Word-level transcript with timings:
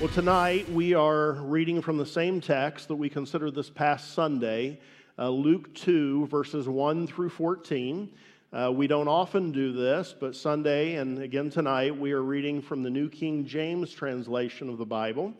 Well, 0.00 0.08
tonight 0.08 0.66
we 0.70 0.94
are 0.94 1.32
reading 1.32 1.82
from 1.82 1.98
the 1.98 2.06
same 2.06 2.40
text 2.40 2.88
that 2.88 2.94
we 2.94 3.10
considered 3.10 3.54
this 3.54 3.68
past 3.68 4.14
Sunday, 4.14 4.80
uh, 5.18 5.28
Luke 5.28 5.74
2, 5.74 6.26
verses 6.28 6.66
1 6.66 7.06
through 7.06 7.28
14. 7.28 8.10
Uh, 8.50 8.72
we 8.74 8.86
don't 8.86 9.08
often 9.08 9.52
do 9.52 9.72
this, 9.72 10.14
but 10.18 10.34
Sunday 10.34 10.94
and 10.94 11.18
again 11.18 11.50
tonight 11.50 11.94
we 11.94 12.12
are 12.12 12.22
reading 12.22 12.62
from 12.62 12.82
the 12.82 12.88
New 12.88 13.10
King 13.10 13.44
James 13.44 13.92
translation 13.92 14.70
of 14.70 14.78
the 14.78 14.86
Bible. 14.86 15.34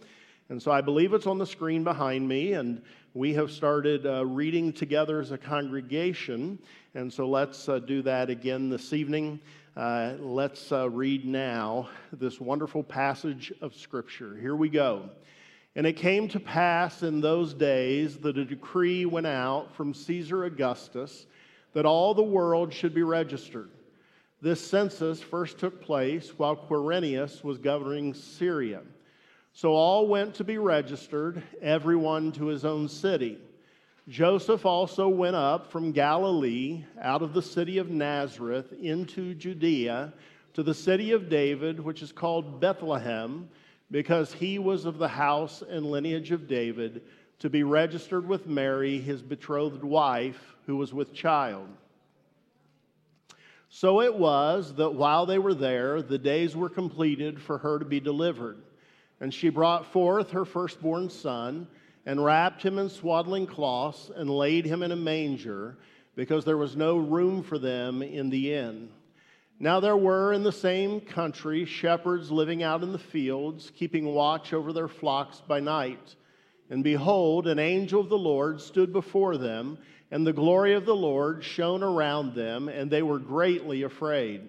And 0.51 0.63
so 0.63 0.71
I 0.71 0.83
believe 0.83 1.15
it's 1.15 1.27
on 1.27 1.39
the 1.39 1.47
screen 1.47 1.83
behind 1.83 2.29
me, 2.29 2.53
and 2.53 2.83
we 3.15 3.33
have 3.33 3.51
started 3.51 4.05
uh, 4.05 4.27
reading 4.27 4.75
together 4.75 5.21
as 5.23 5.31
a 5.31 5.39
congregation. 5.39 6.59
And 6.95 7.11
so 7.11 7.27
let's 7.27 7.67
uh, 7.67 7.79
do 7.79 8.03
that 8.03 8.29
again 8.29 8.69
this 8.69 8.93
evening. 8.93 9.41
Uh, 9.77 10.15
let's 10.19 10.73
uh, 10.73 10.91
read 10.91 11.25
now 11.25 11.89
this 12.13 12.41
wonderful 12.41 12.83
passage 12.83 13.53
of 13.61 13.73
Scripture. 13.73 14.37
Here 14.37 14.57
we 14.57 14.69
go. 14.69 15.09
And 15.77 15.87
it 15.87 15.93
came 15.93 16.27
to 16.31 16.41
pass 16.41 17.05
in 17.05 17.21
those 17.21 17.55
days 17.55 18.17
that 18.19 18.37
a 18.37 18.45
decree 18.45 19.07
went 19.07 19.29
out 19.29 19.73
from 19.77 19.95
Caesar 19.95 20.45
Augustus 20.45 21.27
that 21.73 21.87
all 21.87 22.15
the 22.15 22.23
world 22.23 22.75
should 22.75 22.93
be 22.93 23.05
registered. 23.05 23.71
This 24.43 24.61
census 24.61 25.21
first 25.23 25.59
took 25.59 25.81
place 25.81 26.37
while 26.37 26.57
Quirinius 26.57 27.45
was 27.45 27.59
governing 27.59 28.13
Syria. 28.13 28.81
So 29.53 29.73
all 29.73 30.09
went 30.09 30.35
to 30.35 30.45
be 30.45 30.59
registered, 30.59 31.45
everyone 31.63 32.33
to 32.33 32.47
his 32.47 32.65
own 32.65 32.89
city. 32.89 33.39
Joseph 34.11 34.67
also 34.67 35.09
went 35.09 35.37
up 35.37 35.71
from 35.71 35.93
Galilee 35.93 36.83
out 37.01 37.23
of 37.23 37.33
the 37.33 37.41
city 37.41 37.79
of 37.79 37.91
Nazareth 37.91 38.73
into 38.73 39.35
Judea 39.35 40.13
to 40.53 40.65
the 40.65 40.75
city 40.75 41.13
of 41.13 41.29
David, 41.29 41.79
which 41.79 42.03
is 42.03 42.11
called 42.11 42.61
Bethlehem, 42.61 43.49
because 43.93 44.33
he 44.33 44.59
was 44.59 44.85
of 44.85 44.99
the 44.99 45.07
house 45.07 45.63
and 45.63 45.87
lineage 45.87 46.33
of 46.33 46.49
David, 46.49 47.03
to 47.39 47.49
be 47.49 47.63
registered 47.63 48.27
with 48.27 48.49
Mary, 48.49 48.99
his 48.99 49.23
betrothed 49.23 49.85
wife, 49.85 50.57
who 50.67 50.77
was 50.77 50.93
with 50.93 51.15
child. 51.15 51.69
So 53.69 54.01
it 54.01 54.13
was 54.13 54.75
that 54.75 54.93
while 54.93 55.25
they 55.25 55.39
were 55.39 55.55
there, 55.55 56.03
the 56.03 56.19
days 56.19 56.57
were 56.57 56.69
completed 56.69 57.41
for 57.41 57.59
her 57.59 57.79
to 57.79 57.85
be 57.85 58.01
delivered. 58.01 58.59
And 59.21 59.33
she 59.33 59.51
brought 59.51 59.87
forth 59.87 60.33
her 60.33 60.45
firstborn 60.45 61.11
son 61.11 61.69
and 62.11 62.25
wrapped 62.25 62.61
him 62.61 62.77
in 62.77 62.89
swaddling 62.89 63.47
cloths 63.47 64.11
and 64.17 64.29
laid 64.29 64.65
him 64.65 64.83
in 64.83 64.91
a 64.91 64.97
manger 64.97 65.79
because 66.17 66.45
there 66.45 66.57
was 66.57 66.75
no 66.75 66.97
room 66.97 67.41
for 67.41 67.57
them 67.57 68.03
in 68.03 68.31
the 68.31 68.53
inn. 68.53 68.89
Now 69.61 69.79
there 69.79 69.97
were 69.97 70.33
in 70.33 70.43
the 70.43 70.51
same 70.51 71.01
country 71.01 71.65
shepherds 71.65 72.33
living 72.33 72.65
out 72.65 72.83
in 72.83 72.91
the 72.91 72.99
fields, 72.99 73.71
keeping 73.77 74.07
watch 74.07 74.53
over 74.53 74.73
their 74.73 74.89
flocks 74.89 75.41
by 75.47 75.61
night. 75.61 76.17
And 76.69 76.83
behold, 76.83 77.47
an 77.47 77.61
angel 77.61 78.01
of 78.01 78.09
the 78.09 78.19
Lord 78.19 78.61
stood 78.61 78.93
before 78.93 79.37
them, 79.37 79.79
and 80.11 80.27
the 80.27 80.33
glory 80.33 80.75
of 80.75 80.87
the 80.87 80.97
Lord 80.97 81.45
shone 81.45 81.85
around 81.85 82.35
them, 82.35 82.69
and 82.69 82.91
they 82.91 83.03
were 83.03 83.21
greatly 83.21 83.85
afraid. 83.85 84.49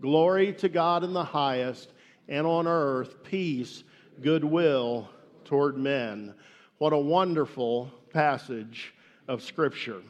Glory 0.00 0.52
to 0.54 0.68
God 0.68 1.04
in 1.04 1.12
the 1.12 1.24
highest, 1.24 1.92
and 2.28 2.46
on 2.46 2.66
earth 2.66 3.22
peace, 3.22 3.84
goodwill 4.20 5.08
toward 5.44 5.76
men. 5.76 6.34
What 6.78 6.92
a 6.92 6.98
wonderful 6.98 7.90
passage 8.12 8.94
of 9.28 9.42
Scripture. 9.42 10.02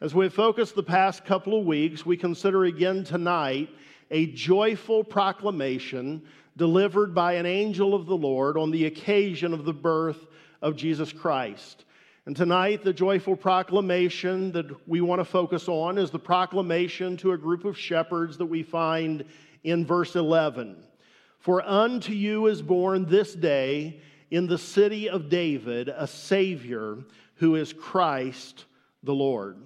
As 0.00 0.14
we've 0.14 0.32
focused 0.32 0.74
the 0.74 0.82
past 0.82 1.24
couple 1.24 1.58
of 1.58 1.66
weeks, 1.66 2.06
we 2.06 2.16
consider 2.16 2.64
again 2.64 3.04
tonight 3.04 3.68
a 4.10 4.26
joyful 4.26 5.04
proclamation 5.04 6.22
delivered 6.56 7.14
by 7.14 7.34
an 7.34 7.46
angel 7.46 7.94
of 7.94 8.06
the 8.06 8.16
Lord 8.16 8.56
on 8.56 8.70
the 8.70 8.86
occasion 8.86 9.52
of 9.52 9.64
the 9.64 9.72
birth 9.72 10.26
of 10.62 10.76
Jesus 10.76 11.12
Christ. 11.12 11.84
And 12.26 12.36
tonight, 12.36 12.84
the 12.84 12.92
joyful 12.92 13.34
proclamation 13.34 14.52
that 14.52 14.86
we 14.86 15.00
want 15.00 15.20
to 15.20 15.24
focus 15.24 15.68
on 15.68 15.96
is 15.96 16.10
the 16.10 16.18
proclamation 16.18 17.16
to 17.18 17.32
a 17.32 17.38
group 17.38 17.64
of 17.64 17.78
shepherds 17.78 18.36
that 18.36 18.46
we 18.46 18.62
find 18.62 19.24
in 19.64 19.86
verse 19.86 20.16
11. 20.16 20.76
For 21.38 21.62
unto 21.66 22.12
you 22.12 22.46
is 22.46 22.60
born 22.60 23.06
this 23.06 23.34
day 23.34 24.02
in 24.30 24.46
the 24.46 24.58
city 24.58 25.08
of 25.08 25.30
David 25.30 25.88
a 25.88 26.06
Savior 26.06 26.98
who 27.36 27.54
is 27.56 27.72
Christ 27.72 28.66
the 29.02 29.14
Lord. 29.14 29.56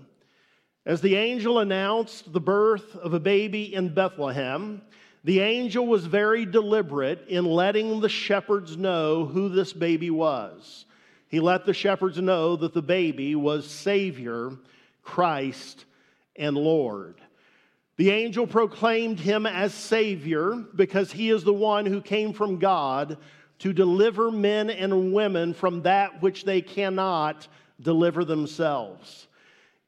As 0.87 1.01
the 1.01 1.17
angel 1.17 1.59
announced 1.59 2.33
the 2.33 2.41
birth 2.41 2.95
of 2.95 3.15
a 3.15 3.21
baby 3.21 3.75
in 3.75 3.93
Bethlehem, 3.93 4.81
the 5.25 5.41
angel 5.41 5.89
was 5.89 6.07
very 6.07 6.47
deliberate 6.47 7.27
in 7.27 7.47
letting 7.47 8.01
the 8.01 8.09
shepherds 8.09 8.77
know 8.77 9.25
who 9.27 9.49
this 9.49 9.73
baby 9.73 10.11
was 10.11 10.85
he 11.35 11.41
let 11.41 11.67
the 11.67 11.75
shepherds 11.75 12.17
know 12.21 12.55
that 12.55 12.75
the 12.75 12.81
baby 12.81 13.35
was 13.35 13.69
Savior, 13.69 14.53
Christ, 15.03 15.85
and 16.37 16.57
Lord. 16.57 17.17
The 17.97 18.13
angel 18.13 18.47
proclaimed 18.47 19.19
him 19.19 19.45
as 19.45 19.75
Savior 19.75 20.55
because 20.77 21.11
he 21.11 21.31
is 21.31 21.43
the 21.43 21.53
one 21.53 21.87
who 21.87 22.01
came 22.01 22.35
from 22.35 22.61
God 22.61 23.19
to 23.59 23.73
deliver 23.73 24.31
men 24.31 24.71
and 24.71 25.13
women 25.13 25.55
from 25.55 25.83
that 25.83 26.23
which 26.23 26.45
they 26.45 26.63
cannot 26.63 27.49
deliver 27.81 28.25
themselves. 28.25 29.27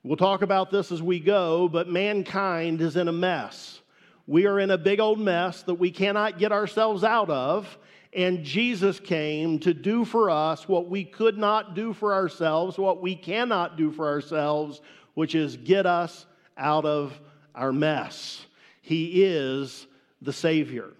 We'll 0.02 0.16
talk 0.16 0.42
about 0.42 0.72
this 0.72 0.90
as 0.90 1.00
we 1.00 1.20
go, 1.20 1.68
but 1.68 1.88
mankind 1.88 2.80
is 2.80 2.96
in 2.96 3.06
a 3.06 3.12
mess. 3.12 3.80
We 4.26 4.48
are 4.48 4.58
in 4.58 4.72
a 4.72 4.78
big 4.78 4.98
old 4.98 5.20
mess 5.20 5.62
that 5.62 5.74
we 5.74 5.92
cannot 5.92 6.40
get 6.40 6.50
ourselves 6.50 7.04
out 7.04 7.30
of. 7.30 7.78
And 8.12 8.44
Jesus 8.44 9.00
came 9.00 9.59
to 9.61 9.75
do 9.75 10.05
for 10.05 10.31
us 10.31 10.69
what 10.69 10.89
we 10.89 11.05
could 11.05 11.37
not 11.37 11.75
do 11.75 11.93
for 11.93 12.15
ourselves, 12.15 12.78
what 12.78 13.03
we 13.03 13.15
cannot 13.15 13.77
do 13.77 13.91
for 13.91 14.06
ourselves, 14.06 14.81
which 15.15 15.34
is 15.34 15.56
get 15.56 15.87
us 15.87 16.27
out 16.56 16.84
of 16.84 17.19
our 17.55 17.72
mess. 17.72 18.47
He 18.81 19.25
is 19.25 19.87
the 20.22 20.33
Savior. 20.33 20.93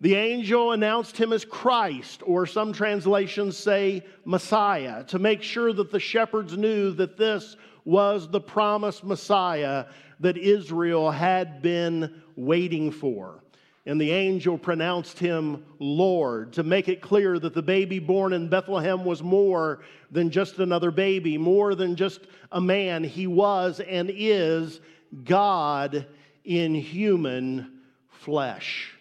The 0.00 0.16
angel 0.16 0.72
announced 0.72 1.16
him 1.16 1.32
as 1.32 1.44
Christ, 1.44 2.22
or 2.26 2.46
some 2.46 2.72
translations 2.72 3.56
say 3.56 4.04
Messiah, 4.24 5.04
to 5.04 5.18
make 5.18 5.42
sure 5.42 5.72
that 5.72 5.90
the 5.90 6.00
shepherds 6.00 6.56
knew 6.56 6.92
that 6.92 7.16
this 7.16 7.56
was 7.84 8.28
the 8.28 8.40
promised 8.40 9.04
Messiah 9.04 9.86
that 10.20 10.36
Israel 10.36 11.10
had 11.10 11.62
been 11.62 12.22
waiting 12.36 12.90
for 12.90 13.43
and 13.86 14.00
the 14.00 14.12
angel 14.12 14.56
pronounced 14.56 15.18
him 15.18 15.64
Lord 15.78 16.54
to 16.54 16.62
make 16.62 16.88
it 16.88 17.02
clear 17.02 17.38
that 17.38 17.54
the 17.54 17.62
baby 17.62 17.98
born 17.98 18.32
in 18.32 18.48
Bethlehem 18.48 19.04
was 19.04 19.22
more 19.22 19.82
than 20.10 20.30
just 20.30 20.58
another 20.58 20.90
baby, 20.90 21.36
more 21.36 21.74
than 21.74 21.94
just 21.94 22.20
a 22.50 22.60
man. 22.60 23.04
He 23.04 23.26
was 23.26 23.80
and 23.80 24.10
is 24.12 24.80
God 25.24 26.06
in 26.44 26.74
human 26.74 27.80
flesh. 28.08 28.94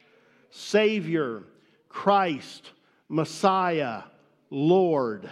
Savior, 0.50 1.44
Christ, 1.88 2.72
Messiah, 3.08 4.04
Lord. 4.50 5.30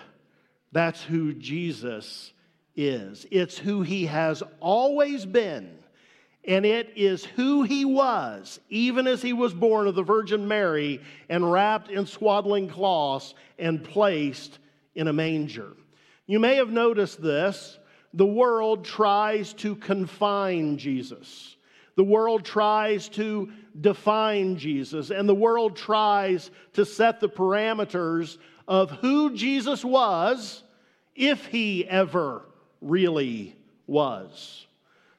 That's 0.71 1.03
who 1.03 1.33
Jesus 1.33 2.31
is. 2.75 3.25
It's 3.31 3.57
who 3.57 3.81
he 3.81 4.05
has 4.05 4.41
always 4.61 5.25
been 5.25 5.80
and 6.45 6.65
it 6.65 6.93
is 6.95 7.23
who 7.23 7.63
he 7.63 7.85
was, 7.85 8.59
even 8.69 9.07
as 9.07 9.21
he 9.21 9.33
was 9.33 9.53
born 9.53 9.87
of 9.87 9.95
the 9.95 10.03
Virgin 10.03 10.47
Mary 10.47 10.99
and 11.29 11.51
wrapped 11.51 11.89
in 11.89 12.05
swaddling 12.05 12.67
cloths 12.67 13.35
and 13.59 13.83
placed 13.83 14.59
in 14.95 15.07
a 15.07 15.13
manger. 15.13 15.73
You 16.25 16.39
may 16.39 16.55
have 16.55 16.71
noticed 16.71 17.21
this. 17.21 17.77
The 18.13 18.25
world 18.25 18.83
tries 18.83 19.53
to 19.53 19.75
confine 19.75 20.77
Jesus. 20.77 21.55
The 21.95 22.03
world 22.03 22.43
tries 22.43 23.07
to 23.09 23.51
define 23.79 24.57
Jesus, 24.57 25.11
and 25.11 25.29
the 25.29 25.35
world 25.35 25.75
tries 25.75 26.49
to 26.73 26.85
set 26.85 27.19
the 27.19 27.29
parameters 27.29 28.37
of 28.67 28.91
who 28.91 29.35
Jesus 29.35 29.83
was, 29.85 30.63
if 31.15 31.45
he 31.45 31.87
ever 31.87 32.43
really 32.81 33.55
was. 33.87 34.65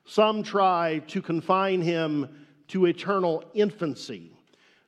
Some 0.04 0.42
try 0.42 1.00
to 1.08 1.22
confine 1.22 1.80
him 1.80 2.28
to 2.68 2.86
eternal 2.86 3.44
infancy. 3.54 4.32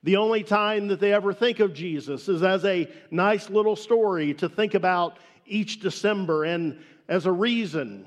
The 0.02 0.16
only 0.16 0.42
time 0.42 0.88
that 0.88 1.00
they 1.00 1.12
ever 1.12 1.32
think 1.32 1.60
of 1.60 1.72
Jesus 1.72 2.28
is 2.28 2.42
as 2.42 2.64
a 2.64 2.90
nice 3.10 3.48
little 3.48 3.76
story 3.76 4.34
to 4.34 4.48
think 4.48 4.74
about 4.74 5.18
each 5.46 5.80
December 5.80 6.44
and 6.44 6.78
as 7.08 7.26
a 7.26 7.32
reason, 7.32 8.06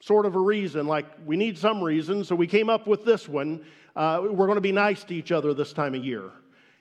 sort 0.00 0.26
of 0.26 0.34
a 0.34 0.40
reason, 0.40 0.86
like 0.86 1.06
we 1.24 1.36
need 1.36 1.56
some 1.56 1.82
reason, 1.82 2.24
so 2.24 2.34
we 2.34 2.46
came 2.46 2.68
up 2.68 2.86
with 2.86 3.04
this 3.04 3.28
one. 3.28 3.64
Uh, 3.94 4.20
we're 4.22 4.46
going 4.46 4.56
to 4.56 4.60
be 4.60 4.72
nice 4.72 5.04
to 5.04 5.14
each 5.14 5.32
other 5.32 5.54
this 5.54 5.72
time 5.72 5.94
of 5.94 6.04
year. 6.04 6.30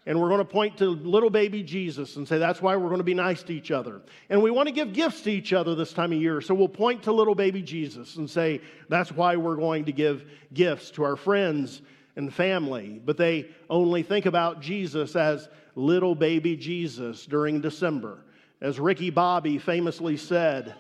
And 0.06 0.20
we're 0.20 0.30
going 0.30 0.40
to 0.40 0.46
point 0.46 0.78
to 0.78 0.90
little 0.90 1.30
baby 1.30 1.62
Jesus 1.62 2.16
and 2.16 2.28
say 2.28 2.40
that's 2.40 2.62
why 2.62 2.76
we're 2.76 2.88
going 2.88 2.98
to 2.98 3.04
be 3.04 3.14
nice 3.14 3.44
to 3.44 3.54
each 3.54 3.70
other. 3.70 4.02
And 4.30 4.42
we 4.42 4.50
want 4.50 4.68
to 4.68 4.74
give 4.74 4.94
gifts 4.94 5.22
to 5.22 5.32
each 5.32 5.54
other 5.54 5.76
this 5.76 5.94
time 5.94 6.12
of 6.12 6.20
year. 6.20 6.42
So 6.42 6.56
we'll 6.56 6.68
point 6.68 7.04
to 7.04 7.12
little 7.12 7.36
baby 7.36 7.62
Jesus 7.62 8.16
and 8.16 8.28
say 8.28 8.62
that's 8.90 9.12
why 9.12 9.36
we're 9.36 9.58
going 9.58 9.86
to 9.86 9.92
give 9.92 10.26
gifts 10.54 10.90
to 10.92 11.04
our 11.04 11.16
friends 11.16 11.84
and 12.16 12.34
family, 12.34 13.02
but 13.06 13.18
they 13.18 13.50
only 13.70 14.04
think 14.04 14.26
about 14.26 14.62
Jesus 14.62 15.16
as 15.16 15.48
little 15.76 16.16
baby 16.16 16.58
Jesus 16.58 17.26
during 17.26 17.62
December. 17.62 18.18
As 18.60 18.80
Ricky 18.80 19.10
Bobby 19.10 19.58
famously 19.58 20.18
said, 20.18 20.76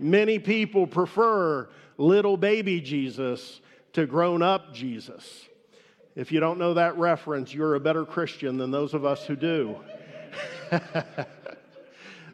many 0.00 0.38
people 0.38 0.86
prefer 0.86 1.68
little 1.98 2.36
baby 2.36 2.80
Jesus 2.80 3.60
to 3.92 4.06
grown 4.06 4.42
up 4.42 4.74
Jesus. 4.74 5.48
If 6.14 6.30
you 6.30 6.40
don't 6.40 6.58
know 6.58 6.74
that 6.74 6.98
reference, 6.98 7.54
you're 7.54 7.74
a 7.74 7.80
better 7.80 8.04
Christian 8.04 8.58
than 8.58 8.70
those 8.70 8.92
of 8.92 9.04
us 9.04 9.24
who 9.24 9.34
do. 9.34 9.76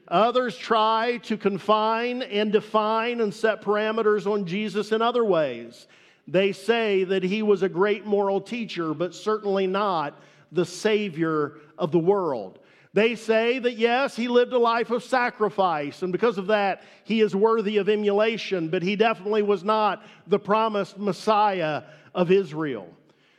Others 0.08 0.56
try 0.56 1.18
to 1.24 1.36
confine 1.36 2.22
and 2.22 2.50
define 2.50 3.20
and 3.20 3.32
set 3.32 3.62
parameters 3.62 4.26
on 4.30 4.46
Jesus 4.46 4.90
in 4.90 5.02
other 5.02 5.24
ways. 5.24 5.86
They 6.26 6.52
say 6.52 7.04
that 7.04 7.22
he 7.22 7.42
was 7.42 7.62
a 7.62 7.68
great 7.68 8.04
moral 8.04 8.40
teacher, 8.40 8.94
but 8.94 9.14
certainly 9.14 9.66
not 9.66 10.20
the 10.50 10.64
Savior 10.64 11.58
of 11.76 11.92
the 11.92 11.98
world. 11.98 12.58
They 12.94 13.14
say 13.14 13.58
that 13.60 13.76
yes, 13.76 14.16
he 14.16 14.28
lived 14.28 14.52
a 14.54 14.58
life 14.58 14.90
of 14.90 15.04
sacrifice, 15.04 16.02
and 16.02 16.10
because 16.10 16.36
of 16.36 16.48
that, 16.48 16.82
he 17.04 17.20
is 17.20 17.36
worthy 17.36 17.76
of 17.76 17.88
emulation, 17.88 18.68
but 18.68 18.82
he 18.82 18.96
definitely 18.96 19.42
was 19.42 19.62
not 19.62 20.02
the 20.26 20.38
promised 20.38 20.98
Messiah 20.98 21.84
of 22.14 22.32
Israel. 22.32 22.88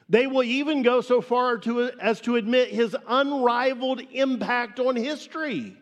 They 0.10 0.26
will 0.26 0.44
even 0.44 0.82
go 0.82 1.02
so 1.02 1.22
far 1.22 1.60
to, 1.60 1.92
as 2.02 2.20
to 2.22 2.36
admit 2.36 2.70
his 2.70 2.96
unrivaled 3.08 4.02
impact 4.12 4.80
on 4.80 4.96
history, 4.96 5.78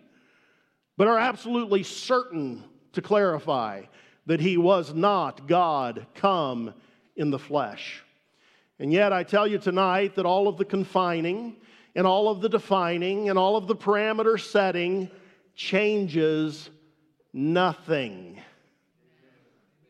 but 0.98 1.08
are 1.08 1.18
absolutely 1.18 1.84
certain 1.84 2.66
to 2.92 3.02
clarify 3.02 3.84
that 4.26 4.42
he 4.42 4.58
was 4.58 4.94
not 4.94 5.48
God 5.48 6.06
come 6.14 6.74
in 7.16 7.32
the 7.32 7.40
flesh. 7.40 8.04
And 8.80 8.92
yet, 8.92 9.14
I 9.14 9.24
tell 9.24 9.48
you 9.48 9.58
tonight 9.58 10.16
that 10.16 10.26
all 10.26 10.48
of 10.48 10.58
the 10.58 10.66
confining 10.66 11.56
and 11.96 12.06
all 12.06 12.30
of 12.30 12.42
the 12.42 12.50
defining 12.50 13.30
and 13.30 13.40
all 13.40 13.56
of 13.56 13.68
the 13.68 13.76
parameter 13.76 14.40
setting 14.40 15.10
changes 15.56 16.70
nothing. 17.34 18.40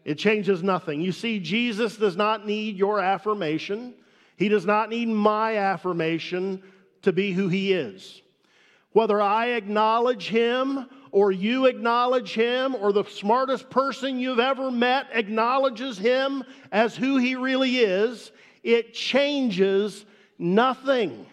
It 0.05 0.17
changes 0.17 0.63
nothing. 0.63 1.01
You 1.01 1.11
see, 1.11 1.39
Jesus 1.39 1.97
does 1.97 2.15
not 2.15 2.47
need 2.47 2.77
your 2.77 3.01
affirmation, 3.01 3.93
He 4.37 4.47
does 4.47 4.65
not 4.65 4.89
need 4.89 5.09
my 5.09 5.57
affirmation 5.57 6.63
to 7.01 7.11
be 7.11 7.33
who 7.33 7.49
He 7.49 7.73
is. 7.73 8.21
Whether 8.93 9.21
I 9.21 9.47
acknowledge 9.49 10.29
Him 10.29 10.87
or 11.11 11.31
you 11.31 11.65
acknowledge 11.65 12.33
him, 12.33 12.75
or 12.75 12.91
the 12.91 13.03
smartest 13.03 13.69
person 13.69 14.19
you've 14.19 14.39
ever 14.39 14.71
met 14.71 15.07
acknowledges 15.13 15.97
him 15.97 16.43
as 16.71 16.95
who 16.95 17.17
he 17.17 17.35
really 17.35 17.77
is, 17.77 18.31
it 18.63 18.93
changes 18.93 20.05
nothing. 20.37 21.25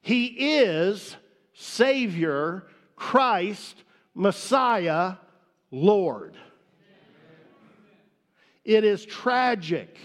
He 0.00 0.26
is 0.26 1.16
Savior, 1.52 2.68
Christ, 2.96 3.84
Messiah, 4.14 5.16
Lord. 5.70 6.36
It 8.64 8.84
is 8.84 9.04
tragic 9.04 9.98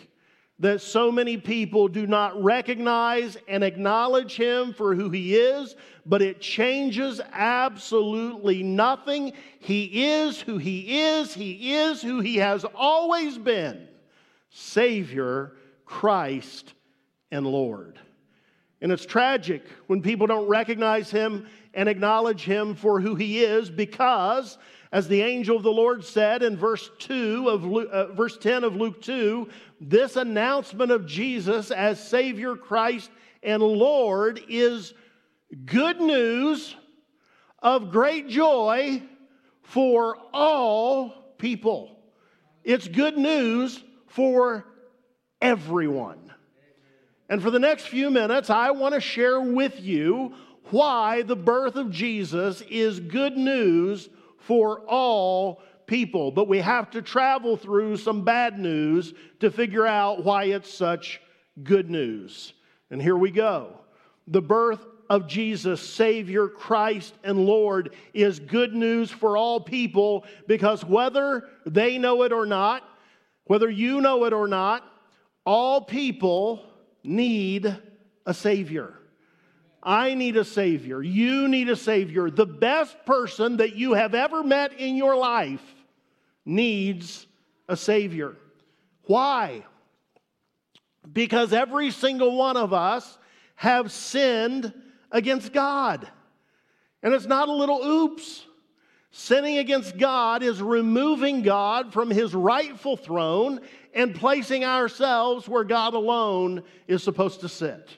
that 0.59 0.81
so 0.81 1.11
many 1.11 1.37
people 1.37 1.87
do 1.87 2.07
not 2.07 2.41
recognize 2.41 3.37
and 3.47 3.63
acknowledge 3.63 4.35
him 4.35 4.73
for 4.73 4.95
who 4.95 5.09
he 5.09 5.35
is, 5.35 5.75
but 6.05 6.21
it 6.21 6.41
changes 6.41 7.21
absolutely 7.31 8.63
nothing. 8.63 9.33
He 9.59 10.07
is 10.07 10.41
who 10.41 10.57
he 10.57 11.01
is, 11.01 11.33
he 11.33 11.75
is 11.75 12.01
who 12.01 12.21
he 12.21 12.37
has 12.37 12.65
always 12.75 13.37
been 13.37 13.87
Savior, 14.49 15.53
Christ, 15.85 16.73
and 17.31 17.45
Lord. 17.45 17.99
And 18.81 18.91
it's 18.91 19.05
tragic 19.05 19.63
when 19.87 20.01
people 20.01 20.27
don't 20.27 20.47
recognize 20.47 21.09
him 21.09 21.47
and 21.73 21.89
acknowledge 21.89 22.43
him 22.43 22.75
for 22.75 22.99
who 22.99 23.15
he 23.15 23.43
is 23.43 23.69
because 23.69 24.57
as 24.91 25.07
the 25.07 25.21
angel 25.21 25.57
of 25.57 25.63
the 25.63 25.71
Lord 25.71 26.03
said 26.03 26.43
in 26.43 26.55
verse 26.55 26.89
2 26.99 27.49
of 27.49 27.63
Luke, 27.65 27.89
uh, 27.91 28.13
verse 28.13 28.37
10 28.37 28.63
of 28.63 28.75
Luke 28.75 29.01
2, 29.01 29.49
this 29.81 30.15
announcement 30.15 30.91
of 30.91 31.05
Jesus 31.05 31.71
as 31.71 32.05
Savior, 32.05 32.55
Christ, 32.55 33.09
and 33.43 33.61
Lord 33.61 34.41
is 34.47 34.93
good 35.65 35.99
news 35.99 36.75
of 37.59 37.91
great 37.91 38.29
joy 38.29 39.01
for 39.63 40.17
all 40.33 41.33
people. 41.37 41.97
It's 42.63 42.87
good 42.87 43.17
news 43.17 43.83
for 44.07 44.65
everyone. 45.41 46.26
And 47.29 47.41
for 47.41 47.51
the 47.51 47.59
next 47.59 47.87
few 47.87 48.09
minutes, 48.09 48.49
I 48.49 48.71
want 48.71 48.95
to 48.95 49.01
share 49.01 49.41
with 49.41 49.81
you 49.81 50.33
why 50.71 51.23
the 51.23 51.35
birth 51.35 51.75
of 51.75 51.91
Jesus 51.91 52.61
is 52.69 52.99
good 52.99 53.37
news 53.37 54.09
for 54.39 54.81
all 54.87 55.61
people. 55.87 56.31
But 56.31 56.47
we 56.47 56.59
have 56.59 56.89
to 56.91 57.01
travel 57.01 57.57
through 57.57 57.97
some 57.97 58.23
bad 58.23 58.59
news 58.59 59.13
to 59.39 59.51
figure 59.51 59.85
out 59.85 60.23
why 60.23 60.45
it's 60.45 60.73
such 60.73 61.21
good 61.63 61.89
news. 61.89 62.53
And 62.91 63.01
here 63.01 63.17
we 63.17 63.31
go. 63.31 63.79
The 64.27 64.41
birth 64.41 64.85
of 65.09 65.27
Jesus, 65.27 65.81
Savior, 65.81 66.47
Christ, 66.47 67.13
and 67.23 67.45
Lord, 67.45 67.95
is 68.13 68.39
good 68.39 68.73
news 68.73 69.09
for 69.09 69.37
all 69.37 69.59
people 69.59 70.25
because 70.47 70.83
whether 70.83 71.47
they 71.65 71.97
know 71.97 72.23
it 72.23 72.33
or 72.33 72.45
not, 72.45 72.83
whether 73.45 73.69
you 73.69 74.01
know 74.01 74.25
it 74.25 74.33
or 74.33 74.47
not, 74.47 74.83
all 75.45 75.81
people 75.81 76.65
need 77.07 77.75
a 78.25 78.33
Savior. 78.33 78.93
I 79.81 80.15
need 80.15 80.35
a 80.35 80.43
Savior. 80.43 81.01
You 81.01 81.47
need 81.47 81.69
a 81.69 81.75
Savior. 81.75 82.29
The 82.29 82.45
best 82.45 83.05
person 83.05 83.57
that 83.57 83.75
you 83.75 83.93
have 83.93 84.13
ever 84.13 84.43
met 84.43 84.73
in 84.73 84.95
your 84.95 85.15
life 85.15 85.63
needs 86.45 87.25
a 87.69 87.77
Savior. 87.77 88.35
Why? 89.03 89.63
Because 91.11 91.53
every 91.53 91.91
single 91.91 92.35
one 92.35 92.57
of 92.57 92.73
us 92.73 93.17
have 93.55 93.91
sinned 93.91 94.73
against 95.11 95.53
God. 95.53 96.07
And 97.01 97.13
it's 97.13 97.25
not 97.25 97.47
a 97.47 97.53
little 97.53 97.81
oops. 97.83 98.45
Sinning 99.11 99.57
against 99.57 99.97
God 99.97 100.43
is 100.43 100.61
removing 100.61 101.41
God 101.41 101.93
from 101.93 102.09
his 102.09 102.35
rightful 102.35 102.97
throne 102.97 103.61
and 103.93 104.13
placing 104.13 104.63
ourselves 104.63 105.47
where 105.47 105.63
God 105.63 105.93
alone 105.93 106.63
is 106.87 107.03
supposed 107.03 107.41
to 107.41 107.49
sit. 107.49 107.89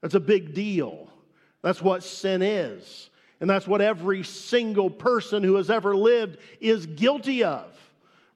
That's 0.00 0.14
a 0.14 0.20
big 0.20 0.54
deal. 0.54 1.08
That's 1.62 1.82
what 1.82 2.02
sin 2.02 2.42
is. 2.42 3.10
And 3.40 3.48
that's 3.48 3.66
what 3.66 3.80
every 3.80 4.22
single 4.22 4.90
person 4.90 5.42
who 5.42 5.56
has 5.56 5.70
ever 5.70 5.96
lived 5.96 6.38
is 6.60 6.86
guilty 6.86 7.42
of. 7.44 7.66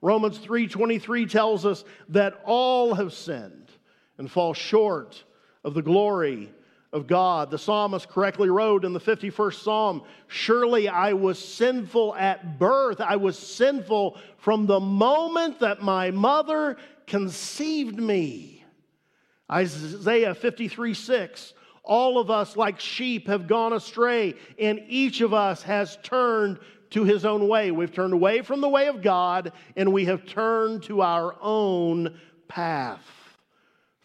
Romans 0.03 0.39
3:23 0.39 1.27
tells 1.27 1.65
us 1.65 1.85
that 2.11 2.41
all 2.45 2.95
have 2.95 3.13
sinned 3.13 3.71
and 4.19 4.31
fall 4.31 4.53
short 4.53 5.25
of 5.63 5.75
the 5.75 5.83
glory 5.83 6.53
of 6.95 7.09
God. 7.09 7.51
The 7.51 7.59
psalmist 7.59 8.09
correctly 8.09 8.49
wrote 8.49 8.85
in 8.85 8.93
the 8.93 9.01
51st 9.01 9.63
Psalm, 9.63 10.03
Surely 10.29 10.89
I 10.89 11.13
was 11.13 11.39
sinful 11.39 12.15
at 12.15 12.59
birth. 12.59 13.01
I 13.01 13.17
was 13.17 13.37
sinful 13.37 14.17
from 14.39 14.67
the 14.67 14.81
moment 14.81 15.59
that 15.61 15.83
my 15.83 16.13
mother 16.13 16.77
conceived 17.07 17.99
me. 17.99 18.65
Isaiah 19.51 20.35
53 20.35 20.95
6. 20.95 21.55
All 21.83 22.19
of 22.19 22.31
us, 22.31 22.57
like 22.57 22.81
sheep, 22.81 23.27
have 23.27 23.47
gone 23.47 23.75
astray, 23.75 24.35
and 24.59 24.81
each 24.89 25.21
of 25.21 25.35
us 25.35 25.63
has 25.65 25.99
turned 26.03 26.59
to 26.91 27.05
his 27.05 27.27
own 27.27 27.47
way. 27.49 27.73
We've 27.73 27.93
turned 27.93 28.15
away 28.15 28.41
from 28.41 28.63
the 28.63 28.69
way 28.69 28.87
of 28.87 29.03
God, 29.03 29.53
and 29.77 29.93
we 29.93 30.07
have 30.07 30.25
turned 30.25 30.85
to 30.85 31.03
our 31.03 31.37
own 31.43 32.19
path. 32.49 33.05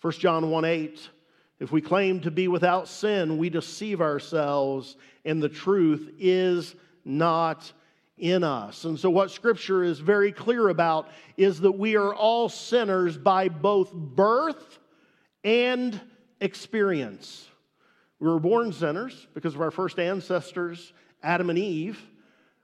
1 0.02 0.14
John 0.14 0.50
1 0.50 0.66
8. 0.66 1.10
If 1.60 1.72
we 1.72 1.82
claim 1.82 2.22
to 2.22 2.32
be 2.32 2.48
without 2.48 2.88
sin, 2.88 3.38
we 3.38 3.50
deceive 3.50 4.00
ourselves, 4.00 4.96
and 5.26 5.44
the 5.44 5.50
truth 5.50 6.10
is 6.18 6.76
not 7.04 7.72
in 8.18 8.44
us. 8.44 8.86
And 8.86 9.00
so, 9.00 9.10
what 9.10 9.32
Scripture 9.32 9.84
is 9.84 10.00
very 10.00 10.32
clear 10.32 10.70
about 10.70 11.10
is 11.38 11.62
that 11.62 11.72
we 11.72 11.96
are 11.96 12.14
all 12.14 12.50
sinners 12.50 13.18
by 13.18 13.50
both 13.50 13.94
birth 13.94 14.80
and 15.44 16.00
experience. 16.40 17.48
We 18.20 18.28
were 18.28 18.40
born 18.40 18.74
sinners 18.74 19.28
because 19.34 19.56
of 19.56 19.62
our 19.62 19.72
first 19.72 20.00
ancestors, 20.00 20.94
Adam 21.24 21.50
and 21.50 21.60
Eve. 21.60 22.02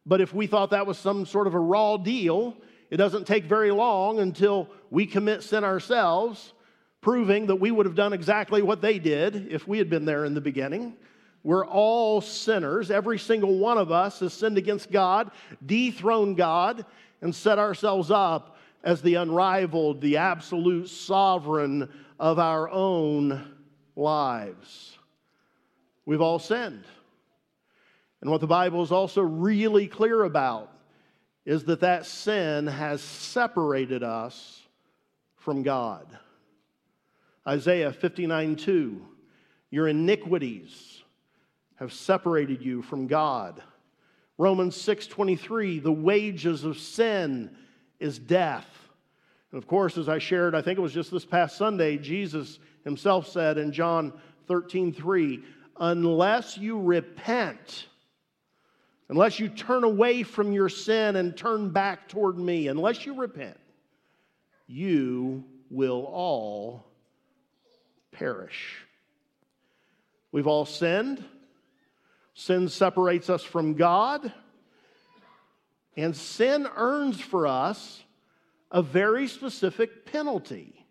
But 0.05 0.21
if 0.21 0.33
we 0.33 0.47
thought 0.47 0.69
that 0.69 0.85
was 0.85 0.97
some 0.97 1.25
sort 1.25 1.47
of 1.47 1.55
a 1.55 1.59
raw 1.59 1.97
deal, 1.97 2.55
it 2.89 2.97
doesn't 2.97 3.25
take 3.25 3.45
very 3.45 3.71
long 3.71 4.19
until 4.19 4.69
we 4.89 5.05
commit 5.05 5.43
sin 5.43 5.63
ourselves, 5.63 6.53
proving 7.05 7.45
that 7.45 7.57
we 7.57 7.69
would 7.69 7.85
have 7.85 7.93
done 7.93 8.13
exactly 8.13 8.63
what 8.63 8.81
they 8.81 8.97
did 8.97 9.47
if 9.51 9.67
we 9.67 9.77
had 9.77 9.91
been 9.91 10.05
there 10.05 10.25
in 10.25 10.33
the 10.33 10.41
beginning. 10.41 10.97
We're 11.43 11.63
all 11.63 12.19
sinners. 12.19 12.89
Every 12.89 13.19
single 13.19 13.59
one 13.59 13.77
of 13.77 13.91
us 13.91 14.21
has 14.21 14.33
sinned 14.33 14.57
against 14.57 14.91
God, 14.91 15.29
dethroned 15.63 16.35
God, 16.35 16.83
and 17.21 17.33
set 17.33 17.59
ourselves 17.59 18.09
up 18.09 18.57
as 18.83 19.03
the 19.03 19.15
unrivaled, 19.15 20.01
the 20.01 20.17
absolute 20.17 20.89
sovereign 20.89 21.91
of 22.19 22.39
our 22.39 22.67
own 22.71 23.53
lives. 23.95 24.97
We've 26.07 26.21
all 26.21 26.39
sinned. 26.39 26.85
And 28.21 28.31
what 28.31 28.41
the 28.41 28.47
Bible 28.47 28.81
is 28.81 28.91
also 28.91 29.21
really 29.21 29.85
clear 29.85 30.23
about 30.23 30.71
is 31.45 31.65
that 31.65 31.81
that 31.81 32.07
sin 32.07 32.65
has 32.65 32.99
separated 32.99 34.01
us 34.01 34.63
from 35.35 35.61
God. 35.61 36.07
Isaiah 37.47 37.93
59 37.93 38.55
2, 38.55 39.05
your 39.69 39.87
iniquities 39.87 41.03
have 41.75 41.93
separated 41.93 42.61
you 42.61 42.81
from 42.81 43.07
God. 43.07 43.61
Romans 44.37 44.75
6:23, 44.75 45.79
the 45.79 45.91
wages 45.91 46.63
of 46.63 46.77
sin 46.77 47.55
is 47.99 48.19
death. 48.19 48.89
And 49.51 49.61
of 49.61 49.67
course, 49.67 49.97
as 49.97 50.09
I 50.09 50.17
shared, 50.17 50.55
I 50.55 50.61
think 50.61 50.77
it 50.77 50.81
was 50.81 50.93
just 50.93 51.11
this 51.11 51.25
past 51.25 51.57
Sunday, 51.57 51.97
Jesus 51.97 52.59
himself 52.83 53.27
said 53.27 53.57
in 53.57 53.71
John 53.71 54.13
13:3, 54.47 55.43
unless 55.77 56.57
you 56.57 56.81
repent, 56.81 57.87
unless 59.09 59.39
you 59.39 59.49
turn 59.49 59.83
away 59.83 60.23
from 60.23 60.51
your 60.51 60.69
sin 60.69 61.15
and 61.15 61.37
turn 61.37 61.69
back 61.69 62.07
toward 62.09 62.37
me, 62.37 62.67
unless 62.67 63.05
you 63.05 63.13
repent, 63.13 63.57
you 64.67 65.43
will 65.69 66.05
all 66.05 66.85
perish. 68.17 68.77
We've 70.31 70.47
all 70.47 70.65
sinned. 70.65 71.23
Sin 72.33 72.67
separates 72.69 73.29
us 73.29 73.43
from 73.43 73.75
God. 73.75 74.33
And 75.95 76.15
sin 76.15 76.67
earns 76.75 77.21
for 77.21 77.47
us 77.47 78.03
a 78.71 78.81
very 78.81 79.27
specific 79.27 80.05
penalty. 80.05 80.85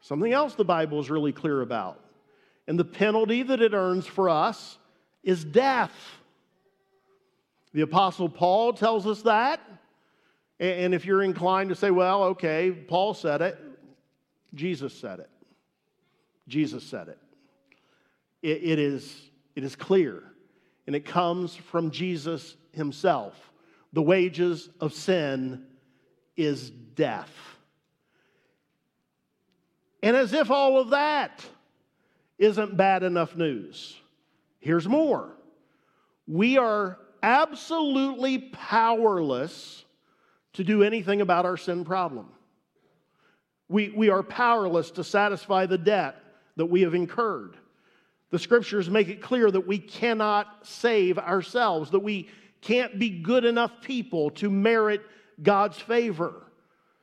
Something 0.00 0.32
else 0.32 0.54
the 0.54 0.64
Bible 0.64 1.00
is 1.00 1.10
really 1.10 1.32
clear 1.32 1.62
about. 1.62 2.00
And 2.68 2.78
the 2.78 2.84
penalty 2.84 3.42
that 3.42 3.60
it 3.60 3.74
earns 3.74 4.06
for 4.06 4.28
us 4.28 4.78
is 5.22 5.44
death. 5.44 5.92
The 7.72 7.80
Apostle 7.80 8.28
Paul 8.28 8.72
tells 8.74 9.06
us 9.06 9.22
that. 9.22 9.60
And 10.60 10.94
if 10.94 11.04
you're 11.04 11.22
inclined 11.22 11.70
to 11.70 11.74
say, 11.74 11.90
well, 11.90 12.22
okay, 12.24 12.70
Paul 12.70 13.14
said 13.14 13.42
it, 13.42 13.58
Jesus 14.54 14.94
said 14.94 15.18
it. 15.18 15.28
Jesus 16.48 16.84
said 16.84 17.08
it. 17.08 17.18
it, 18.42 18.62
it 18.62 18.78
is, 18.78 19.30
it 19.56 19.64
is 19.64 19.76
clear, 19.76 20.22
and 20.86 20.94
it 20.94 21.04
comes 21.04 21.54
from 21.54 21.90
Jesus 21.90 22.56
himself. 22.72 23.52
The 23.92 24.02
wages 24.02 24.68
of 24.80 24.92
sin 24.92 25.66
is 26.36 26.70
death. 26.70 27.30
And 30.02 30.16
as 30.16 30.32
if 30.32 30.50
all 30.50 30.78
of 30.78 30.90
that 30.90 31.44
isn't 32.36 32.76
bad 32.76 33.02
enough 33.02 33.36
news, 33.36 33.98
here's 34.58 34.86
more. 34.86 35.30
We 36.26 36.58
are 36.58 36.98
absolutely 37.22 38.38
powerless 38.38 39.84
to 40.54 40.64
do 40.64 40.82
anything 40.82 41.20
about 41.20 41.46
our 41.46 41.56
sin 41.56 41.84
problem. 41.84 42.28
We, 43.68 43.90
we 43.90 44.10
are 44.10 44.22
powerless 44.22 44.90
to 44.92 45.04
satisfy 45.04 45.66
the 45.66 45.78
debt 45.78 46.23
that 46.56 46.66
we 46.66 46.82
have 46.82 46.94
incurred. 46.94 47.56
The 48.30 48.38
scriptures 48.38 48.90
make 48.90 49.08
it 49.08 49.22
clear 49.22 49.50
that 49.50 49.66
we 49.66 49.78
cannot 49.78 50.66
save 50.66 51.18
ourselves, 51.18 51.90
that 51.90 52.00
we 52.00 52.28
can't 52.60 52.98
be 52.98 53.10
good 53.10 53.44
enough 53.44 53.70
people 53.80 54.30
to 54.30 54.50
merit 54.50 55.02
God's 55.42 55.78
favor. 55.78 56.42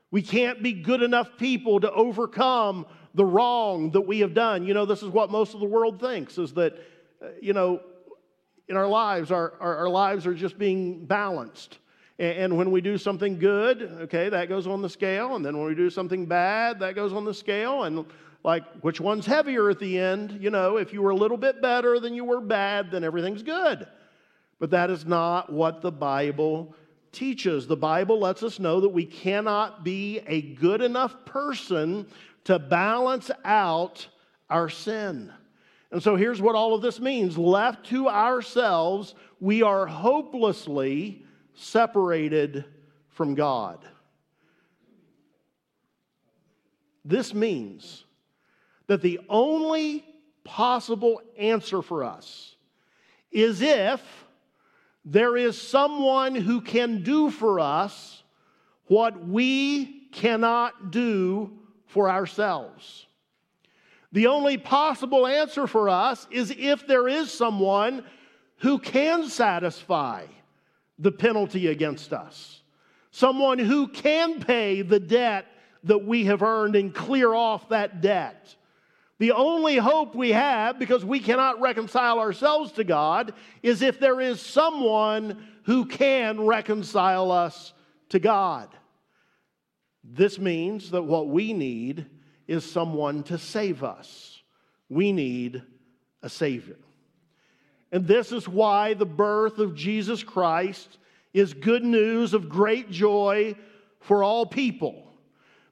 We 0.10 0.22
can't 0.22 0.62
be 0.62 0.74
good 0.74 1.02
enough 1.02 1.38
people 1.38 1.80
to 1.80 1.92
overcome 1.92 2.86
the 3.14 3.26
wrong 3.26 3.92
that 3.92 4.02
we 4.02 4.20
have 4.20 4.34
done. 4.34 4.66
You 4.66 4.74
know, 4.74 4.86
this 4.86 5.04
is 5.04 5.10
what 5.10 5.30
most 5.30 5.54
of 5.54 5.60
the 5.60 5.66
world 5.66 6.00
thinks 6.00 6.38
is 6.38 6.54
that, 6.54 6.74
uh, 7.22 7.28
you 7.42 7.54
know, 7.54 7.82
in 8.68 8.78
our 8.78 8.88
lives, 8.88 9.32
our, 9.32 9.54
our, 9.60 9.78
our 9.78 9.90
lives 9.90 10.26
are 10.26 10.34
just 10.34 10.58
being 10.58 11.06
balanced. 11.06 11.78
And, 12.20 12.38
and 12.38 12.58
when 12.58 12.72
we 12.72 12.82
do 12.82 12.98
something 12.98 13.38
good, 13.38 13.82
okay, 14.04 14.30
that 14.30 14.50
goes 14.50 14.68
on 14.68 14.82
the 14.82 14.90
scale. 14.90 15.36
And 15.36 15.46
then 15.46 15.58
when 15.58 15.68
we 15.68 15.76
do 15.76 15.90
something 15.90 16.26
bad, 16.26 16.80
that 16.80 16.96
goes 16.96 17.14
on 17.14 17.26
the 17.26 17.34
scale. 17.34 17.84
And 17.84 18.06
like, 18.44 18.64
which 18.82 19.00
one's 19.00 19.26
heavier 19.26 19.70
at 19.70 19.80
the 19.80 20.00
end? 20.00 20.40
You 20.42 20.50
know, 20.50 20.78
if 20.78 20.94
you 20.94 21.02
were 21.02 21.12
a 21.12 21.16
little 21.16 21.38
bit 21.38 21.62
better 21.62 22.00
than 22.00 22.14
you 22.14 22.26
were 22.26 22.42
bad, 22.42 22.92
then 22.92 23.04
everything's 23.04 23.44
good. 23.44 23.88
But 24.60 24.72
that 24.72 24.90
is 24.90 25.06
not 25.06 25.52
what 25.52 25.82
the 25.82 25.92
Bible 25.92 26.76
teaches. 27.12 27.68
The 27.68 27.78
Bible 27.78 28.20
lets 28.20 28.42
us 28.44 28.60
know 28.60 28.82
that 28.82 28.90
we 28.90 29.06
cannot 29.06 29.84
be 29.84 30.20
a 30.28 30.42
good 30.42 30.82
enough 30.82 31.26
person 31.26 32.08
to 32.46 32.58
balance 32.58 33.30
out 33.46 34.08
our 34.50 34.70
sin. 34.70 35.32
And 35.92 36.02
so 36.02 36.16
here's 36.16 36.42
what 36.42 36.56
all 36.56 36.74
of 36.74 36.82
this 36.82 37.00
means 37.00 37.38
left 37.38 37.88
to 37.88 38.08
ourselves, 38.08 39.14
we 39.40 39.62
are 39.62 39.86
hopelessly 39.86 41.26
separated 41.54 42.66
from 43.10 43.36
God. 43.36 43.86
This 47.04 47.34
means 47.34 48.06
that 48.92 49.02
the 49.02 49.22
only 49.30 50.04
possible 50.44 51.22
answer 51.38 51.82
for 51.82 52.04
us 52.04 52.58
is 53.32 53.62
if 53.62 54.02
there 55.06 55.38
is 55.38 55.58
someone 55.58 56.36
who 56.36 56.60
can 56.60 57.02
do 57.02 57.30
for 57.30 57.62
us 57.62 58.22
what 58.88 59.26
we 59.26 60.10
cannot 60.12 60.92
do 60.92 61.58
for 61.86 62.10
ourselves. 62.10 63.06
The 64.12 64.28
only 64.28 64.58
possible 64.58 65.26
answer 65.26 65.68
for 65.68 65.88
us 65.88 66.28
is 66.30 66.54
if 66.58 66.86
there 66.86 67.08
is 67.08 67.32
someone 67.32 68.04
who 68.58 68.78
can 68.78 69.30
satisfy 69.30 70.26
the 71.00 71.14
penalty 71.14 71.68
against 71.68 72.12
us, 72.12 72.60
someone 73.12 73.58
who 73.58 73.88
can 73.88 74.42
pay 74.42 74.82
the 74.82 75.00
debt 75.00 75.46
that 75.86 76.04
we 76.04 76.26
have 76.26 76.42
earned 76.42 76.76
and 76.76 76.94
clear 76.94 77.34
off 77.34 77.70
that 77.70 78.02
debt. 78.02 78.54
The 79.22 79.34
only 79.34 79.78
hope 79.78 80.16
we 80.16 80.32
have, 80.32 80.80
because 80.80 81.06
we 81.06 81.20
cannot 81.20 81.62
reconcile 81.62 82.18
ourselves 82.18 82.72
to 82.72 82.84
God, 82.84 83.36
is 83.62 83.84
if 83.84 84.00
there 84.00 84.20
is 84.20 84.42
someone 84.42 85.46
who 85.66 85.86
can 85.86 86.42
reconcile 86.48 87.32
us 87.32 87.72
to 88.10 88.18
God. 88.18 88.68
This 90.04 90.40
means 90.40 90.90
that 90.90 91.04
what 91.04 91.30
we 91.30 91.54
need 91.54 92.08
is 92.48 92.66
someone 92.66 93.22
to 93.26 93.38
save 93.38 93.84
us. 93.84 94.42
We 94.90 95.12
need 95.12 95.62
a 96.24 96.28
Savior. 96.28 96.80
And 97.92 98.08
this 98.08 98.32
is 98.32 98.48
why 98.48 98.96
the 98.96 99.06
birth 99.06 99.60
of 99.60 99.76
Jesus 99.76 100.24
Christ 100.24 100.98
is 101.32 101.54
good 101.54 101.84
news 101.84 102.34
of 102.34 102.50
great 102.50 102.90
joy 102.90 103.54
for 104.00 104.24
all 104.24 104.48
people. 104.48 105.04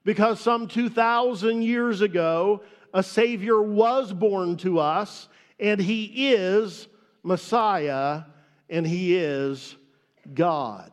Because 0.06 0.40
some 0.40 0.68
2,000 0.68 1.64
years 1.64 2.02
ago, 2.02 2.62
a 2.94 3.04
Savior 3.04 3.62
was 3.62 4.14
born 4.14 4.58
to 4.58 4.80
us, 4.80 5.28
and 5.60 5.80
He 5.80 6.34
is 6.34 6.88
Messiah, 7.24 8.24
and 8.70 8.86
He 8.86 9.16
is 9.16 9.76
God. 10.34 10.92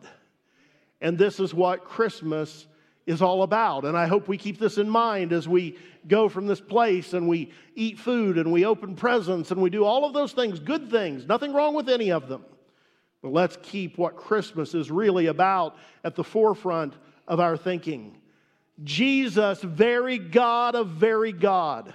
And 1.01 1.19
this 1.19 1.41
is 1.41 1.53
what 1.53 1.85
Christmas 1.85 2.67
is 3.07 3.23
all 3.23 3.43
about. 3.43 3.85
And 3.85 3.97
I 3.97 4.07
hope 4.07 4.29
we 4.29 4.37
keep 4.37 4.59
this 4.59 4.79
in 4.79 4.89
mind 4.89 5.33
as 5.33 5.49
we 5.49 5.79
go 6.09 6.29
from 6.29 6.47
this 6.47 6.61
place 6.61 7.13
and 7.13 7.29
we 7.29 7.53
eat 7.75 7.99
food 7.99 8.39
and 8.39 8.53
we 8.53 8.65
open 8.65 8.97
presents 8.97 9.51
and 9.51 9.61
we 9.61 9.71
do 9.71 9.85
all 9.85 10.05
of 10.05 10.13
those 10.13 10.33
things, 10.33 10.59
good 10.59 10.91
things, 10.91 11.27
nothing 11.27 11.53
wrong 11.53 11.75
with 11.75 11.89
any 11.89 12.11
of 12.11 12.29
them. 12.29 12.45
But 13.23 13.33
let's 13.33 13.59
keep 13.63 13.99
what 13.99 14.17
Christmas 14.17 14.75
is 14.75 14.91
really 14.91 15.27
about 15.27 15.77
at 16.05 16.15
the 16.15 16.25
forefront 16.25 16.95
of 17.27 17.41
our 17.41 17.57
thinking. 17.57 18.17
Jesus, 18.85 19.61
very 19.63 20.19
God 20.19 20.75
of 20.75 20.89
very 20.89 21.33
God, 21.33 21.95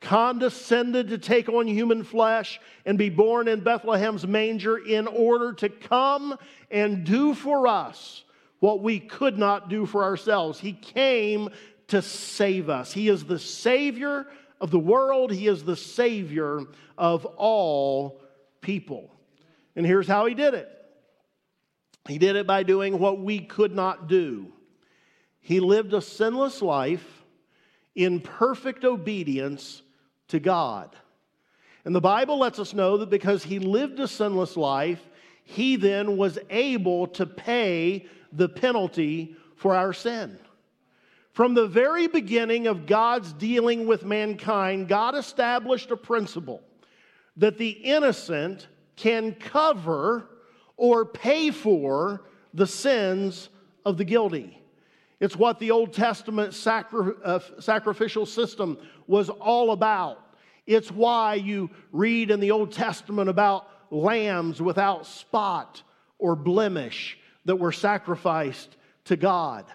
condescended 0.00 1.08
to 1.08 1.18
take 1.18 1.48
on 1.48 1.66
human 1.66 2.04
flesh 2.04 2.60
and 2.86 2.96
be 2.96 3.10
born 3.10 3.48
in 3.48 3.60
Bethlehem's 3.60 4.26
manger 4.26 4.78
in 4.78 5.06
order 5.06 5.52
to 5.54 5.68
come 5.68 6.38
and 6.70 7.04
do 7.04 7.34
for 7.34 7.66
us 7.66 8.24
what 8.60 8.82
we 8.82 9.00
could 9.00 9.38
not 9.38 9.68
do 9.68 9.86
for 9.86 10.04
ourselves. 10.04 10.60
He 10.60 10.72
came 10.72 11.50
to 11.88 12.00
save 12.00 12.70
us. 12.70 12.92
He 12.92 13.08
is 13.08 13.24
the 13.24 13.38
Savior 13.38 14.26
of 14.60 14.70
the 14.70 14.78
world, 14.78 15.32
He 15.32 15.48
is 15.48 15.64
the 15.64 15.76
Savior 15.76 16.60
of 16.96 17.24
all 17.24 18.20
people. 18.60 19.10
And 19.74 19.86
here's 19.86 20.06
how 20.06 20.26
He 20.26 20.34
did 20.34 20.54
it 20.54 20.68
He 22.08 22.18
did 22.18 22.36
it 22.36 22.46
by 22.46 22.62
doing 22.62 22.98
what 22.98 23.20
we 23.20 23.40
could 23.40 23.74
not 23.74 24.06
do. 24.06 24.52
He 25.50 25.58
lived 25.58 25.94
a 25.94 26.00
sinless 26.00 26.62
life 26.62 27.24
in 27.96 28.20
perfect 28.20 28.84
obedience 28.84 29.82
to 30.28 30.38
God. 30.38 30.94
And 31.84 31.92
the 31.92 32.00
Bible 32.00 32.38
lets 32.38 32.60
us 32.60 32.72
know 32.72 32.98
that 32.98 33.10
because 33.10 33.42
he 33.42 33.58
lived 33.58 33.98
a 33.98 34.06
sinless 34.06 34.56
life, 34.56 35.04
he 35.42 35.74
then 35.74 36.16
was 36.16 36.38
able 36.50 37.08
to 37.08 37.26
pay 37.26 38.06
the 38.30 38.48
penalty 38.48 39.34
for 39.56 39.74
our 39.74 39.92
sin. 39.92 40.38
From 41.32 41.54
the 41.54 41.66
very 41.66 42.06
beginning 42.06 42.68
of 42.68 42.86
God's 42.86 43.32
dealing 43.32 43.88
with 43.88 44.04
mankind, 44.04 44.86
God 44.86 45.16
established 45.16 45.90
a 45.90 45.96
principle 45.96 46.62
that 47.38 47.58
the 47.58 47.70
innocent 47.70 48.68
can 48.94 49.34
cover 49.34 50.28
or 50.76 51.04
pay 51.04 51.50
for 51.50 52.22
the 52.54 52.68
sins 52.68 53.48
of 53.84 53.96
the 53.96 54.04
guilty. 54.04 54.59
It's 55.20 55.36
what 55.36 55.58
the 55.58 55.70
Old 55.70 55.92
Testament 55.92 56.54
sacri- 56.54 57.14
uh, 57.22 57.40
sacrificial 57.60 58.24
system 58.24 58.78
was 59.06 59.28
all 59.28 59.72
about. 59.72 60.18
It's 60.66 60.90
why 60.90 61.34
you 61.34 61.70
read 61.92 62.30
in 62.30 62.40
the 62.40 62.52
Old 62.52 62.72
Testament 62.72 63.28
about 63.28 63.68
lambs 63.90 64.62
without 64.62 65.06
spot 65.06 65.82
or 66.18 66.36
blemish 66.36 67.18
that 67.44 67.56
were 67.56 67.72
sacrificed 67.72 68.76
to 69.06 69.16
God. 69.16 69.66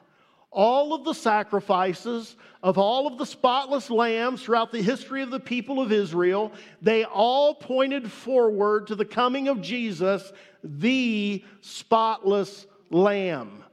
All 0.51 0.93
of 0.93 1.03
the 1.03 1.13
sacrifices 1.13 2.37
of 2.63 2.77
all 2.77 3.05
of 3.05 3.17
the 3.17 3.25
spotless 3.25 3.89
lambs 3.89 4.41
throughout 4.41 4.71
the 4.71 4.81
history 4.81 5.21
of 5.21 5.29
the 5.29 5.39
people 5.39 5.81
of 5.81 5.91
Israel, 5.91 6.53
they 6.81 7.03
all 7.03 7.53
pointed 7.53 8.09
forward 8.09 8.87
to 8.87 8.95
the 8.95 9.05
coming 9.05 9.49
of 9.49 9.61
Jesus, 9.61 10.31
the 10.63 11.43
spotless 11.61 12.65
lamb. 12.89 13.64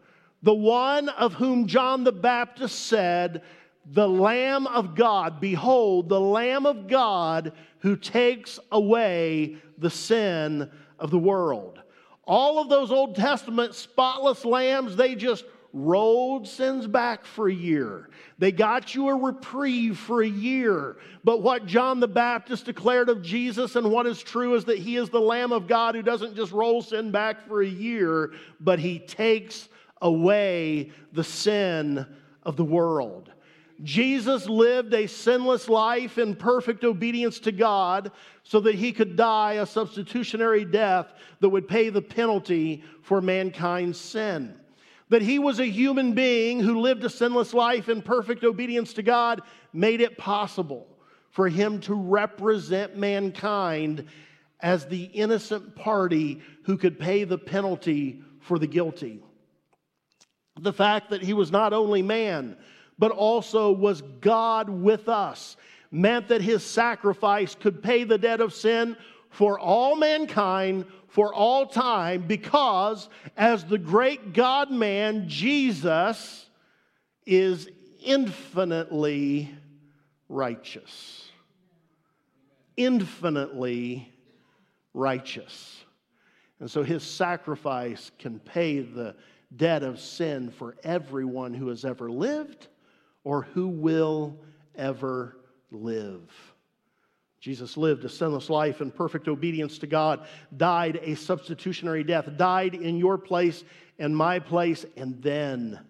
The 0.42 0.54
one 0.54 1.08
of 1.08 1.34
whom 1.34 1.66
John 1.66 2.04
the 2.04 2.12
Baptist 2.12 2.86
said, 2.86 3.42
The 3.86 4.08
Lamb 4.08 4.66
of 4.66 4.94
God, 4.94 5.40
behold, 5.40 6.08
the 6.08 6.20
Lamb 6.20 6.66
of 6.66 6.88
God 6.88 7.52
who 7.80 7.96
takes 7.96 8.58
away 8.70 9.56
the 9.78 9.90
sin 9.90 10.70
of 10.98 11.10
the 11.10 11.18
world. 11.18 11.80
All 12.24 12.60
of 12.60 12.68
those 12.68 12.90
Old 12.90 13.16
Testament 13.16 13.74
spotless 13.74 14.44
lambs, 14.44 14.96
they 14.96 15.14
just 15.14 15.44
rolled 15.72 16.46
sins 16.46 16.86
back 16.86 17.24
for 17.24 17.48
a 17.48 17.54
year. 17.54 18.10
They 18.38 18.52
got 18.52 18.94
you 18.94 19.08
a 19.08 19.14
reprieve 19.16 19.98
for 19.98 20.22
a 20.22 20.28
year. 20.28 20.96
But 21.24 21.42
what 21.42 21.66
John 21.66 21.98
the 21.98 22.08
Baptist 22.08 22.66
declared 22.66 23.08
of 23.08 23.22
Jesus 23.22 23.74
and 23.76 23.90
what 23.90 24.06
is 24.06 24.22
true 24.22 24.54
is 24.54 24.64
that 24.66 24.78
he 24.78 24.96
is 24.96 25.08
the 25.08 25.20
Lamb 25.20 25.50
of 25.52 25.66
God 25.66 25.94
who 25.94 26.02
doesn't 26.02 26.36
just 26.36 26.52
roll 26.52 26.82
sin 26.82 27.10
back 27.10 27.46
for 27.48 27.62
a 27.62 27.66
year, 27.66 28.32
but 28.60 28.78
he 28.78 28.98
takes 28.98 29.68
away 30.02 30.90
the 31.12 31.24
sin 31.24 32.04
of 32.42 32.56
the 32.56 32.64
world. 32.64 33.32
Jesus 33.82 34.46
lived 34.48 34.94
a 34.94 35.06
sinless 35.06 35.68
life 35.68 36.18
in 36.18 36.36
perfect 36.36 36.84
obedience 36.84 37.40
to 37.40 37.52
God 37.52 38.12
so 38.44 38.60
that 38.60 38.74
he 38.74 38.92
could 38.92 39.16
die 39.16 39.54
a 39.54 39.66
substitutionary 39.66 40.64
death 40.64 41.12
that 41.40 41.48
would 41.48 41.66
pay 41.66 41.88
the 41.88 42.02
penalty 42.02 42.84
for 43.02 43.20
mankind's 43.20 43.98
sin. 43.98 44.58
That 45.08 45.22
he 45.22 45.38
was 45.38 45.58
a 45.58 45.66
human 45.66 46.12
being 46.12 46.60
who 46.60 46.80
lived 46.80 47.04
a 47.04 47.10
sinless 47.10 47.54
life 47.54 47.88
in 47.88 48.02
perfect 48.02 48.44
obedience 48.44 48.92
to 48.94 49.02
God 49.02 49.42
made 49.72 50.00
it 50.00 50.16
possible 50.16 50.86
for 51.30 51.48
him 51.48 51.80
to 51.80 51.94
represent 51.94 52.96
mankind 52.96 54.06
as 54.60 54.86
the 54.86 55.04
innocent 55.04 55.74
party 55.74 56.40
who 56.64 56.76
could 56.76 57.00
pay 57.00 57.24
the 57.24 57.38
penalty 57.38 58.22
for 58.40 58.58
the 58.58 58.66
guilty. 58.66 59.22
The 60.60 60.72
fact 60.72 61.10
that 61.10 61.22
he 61.22 61.32
was 61.32 61.50
not 61.50 61.72
only 61.72 62.02
man, 62.02 62.56
but 62.98 63.10
also 63.10 63.72
was 63.72 64.02
God 64.20 64.68
with 64.68 65.08
us, 65.08 65.56
meant 65.90 66.28
that 66.28 66.42
his 66.42 66.64
sacrifice 66.64 67.54
could 67.54 67.82
pay 67.82 68.04
the 68.04 68.18
debt 68.18 68.40
of 68.40 68.54
sin 68.54 68.96
for 69.30 69.58
all 69.58 69.96
mankind 69.96 70.84
for 71.08 71.32
all 71.34 71.66
time 71.66 72.26
because 72.26 73.10
as 73.36 73.64
the 73.64 73.76
great 73.76 74.32
God 74.32 74.70
man, 74.70 75.28
Jesus 75.28 76.46
is 77.26 77.68
infinitely 78.02 79.54
righteous. 80.28 81.28
Infinitely 82.78 84.10
righteous. 84.94 85.84
And 86.60 86.70
so 86.70 86.82
his 86.82 87.02
sacrifice 87.02 88.10
can 88.18 88.38
pay 88.38 88.80
the 88.80 89.14
debt 89.56 89.82
of 89.82 90.00
sin 90.00 90.50
for 90.50 90.76
everyone 90.82 91.54
who 91.54 91.68
has 91.68 91.84
ever 91.84 92.10
lived 92.10 92.68
or 93.24 93.42
who 93.42 93.68
will 93.68 94.38
ever 94.74 95.36
live. 95.70 96.30
Jesus 97.40 97.76
lived 97.76 98.04
a 98.04 98.08
sinless 98.08 98.48
life 98.48 98.80
in 98.80 98.92
perfect 98.92 99.26
obedience 99.26 99.78
to 99.78 99.88
God, 99.88 100.26
died 100.56 101.00
a 101.02 101.16
substitutionary 101.16 102.04
death, 102.04 102.28
died 102.36 102.74
in 102.74 102.96
your 102.96 103.18
place 103.18 103.64
and 103.98 104.16
my 104.16 104.38
place, 104.38 104.86
and 104.96 105.20
then 105.22 105.80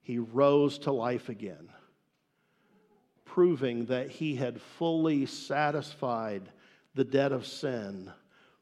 he 0.00 0.18
rose 0.18 0.78
to 0.78 0.92
life 0.92 1.28
again, 1.28 1.68
proving 3.24 3.86
that 3.86 4.08
he 4.08 4.36
had 4.36 4.60
fully 4.78 5.26
satisfied 5.26 6.48
the 6.94 7.04
debt 7.04 7.32
of 7.32 7.46
sin 7.46 8.10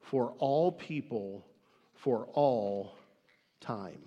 for 0.00 0.32
all 0.38 0.72
people 0.72 1.46
for 1.94 2.26
all 2.32 2.96
time. 3.60 4.02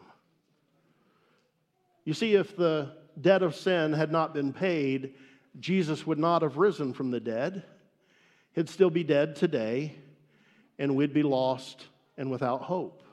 You 2.06 2.14
see, 2.14 2.36
if 2.36 2.56
the 2.56 2.94
debt 3.20 3.44
of 3.44 3.56
sin 3.56 3.94
had 3.94 4.12
not 4.12 4.34
been 4.34 4.54
paid, 4.54 5.14
Jesus 5.60 6.08
would 6.08 6.20
not 6.20 6.42
have 6.42 6.58
risen 6.58 6.94
from 6.94 7.12
the 7.12 7.20
dead. 7.20 7.64
He'd 8.54 8.70
still 8.70 8.90
be 8.90 9.04
dead 9.04 9.36
today, 9.36 9.96
and 10.78 10.96
we'd 10.96 11.14
be 11.14 11.24
lost 11.24 11.86
and 12.18 12.32
without 12.32 12.62
hope. 12.62 13.04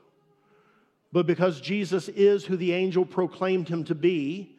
But 1.11 1.25
because 1.25 1.61
Jesus 1.61 2.09
is 2.09 2.45
who 2.45 2.57
the 2.57 2.73
angel 2.73 3.05
proclaimed 3.05 3.69
him 3.69 3.83
to 3.85 3.95
be, 3.95 4.55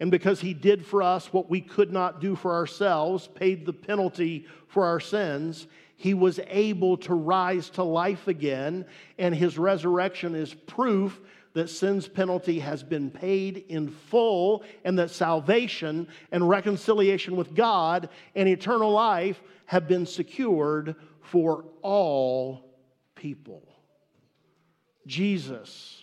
and 0.00 0.10
because 0.10 0.40
he 0.40 0.54
did 0.54 0.84
for 0.84 1.02
us 1.02 1.32
what 1.32 1.48
we 1.48 1.60
could 1.60 1.92
not 1.92 2.20
do 2.20 2.34
for 2.34 2.52
ourselves, 2.52 3.28
paid 3.28 3.64
the 3.64 3.72
penalty 3.72 4.46
for 4.66 4.84
our 4.84 5.00
sins, 5.00 5.66
he 5.96 6.14
was 6.14 6.40
able 6.48 6.96
to 6.98 7.14
rise 7.14 7.70
to 7.70 7.84
life 7.84 8.26
again, 8.26 8.84
and 9.18 9.34
his 9.34 9.56
resurrection 9.56 10.34
is 10.34 10.52
proof 10.52 11.20
that 11.54 11.70
sin's 11.70 12.06
penalty 12.08 12.58
has 12.58 12.82
been 12.82 13.10
paid 13.10 13.64
in 13.68 13.88
full 13.88 14.64
and 14.84 14.98
that 14.98 15.10
salvation 15.10 16.08
and 16.30 16.48
reconciliation 16.48 17.36
with 17.36 17.54
God 17.54 18.08
and 18.34 18.48
eternal 18.48 18.90
life 18.90 19.40
have 19.66 19.88
been 19.88 20.04
secured 20.04 20.96
for 21.22 21.64
all 21.80 22.74
people. 23.14 23.62
Jesus, 25.06 26.02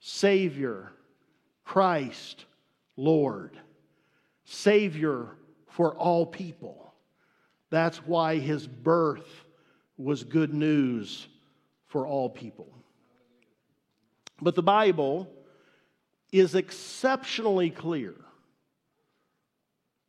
Savior, 0.00 0.92
Christ, 1.64 2.44
Lord, 2.96 3.56
Savior 4.44 5.28
for 5.68 5.94
all 5.94 6.26
people. 6.26 6.92
That's 7.70 7.98
why 7.98 8.38
his 8.38 8.66
birth 8.66 9.44
was 9.96 10.24
good 10.24 10.52
news 10.52 11.28
for 11.86 12.06
all 12.06 12.28
people. 12.28 12.81
But 14.42 14.56
the 14.56 14.62
Bible 14.62 15.32
is 16.32 16.56
exceptionally 16.56 17.70
clear 17.70 18.14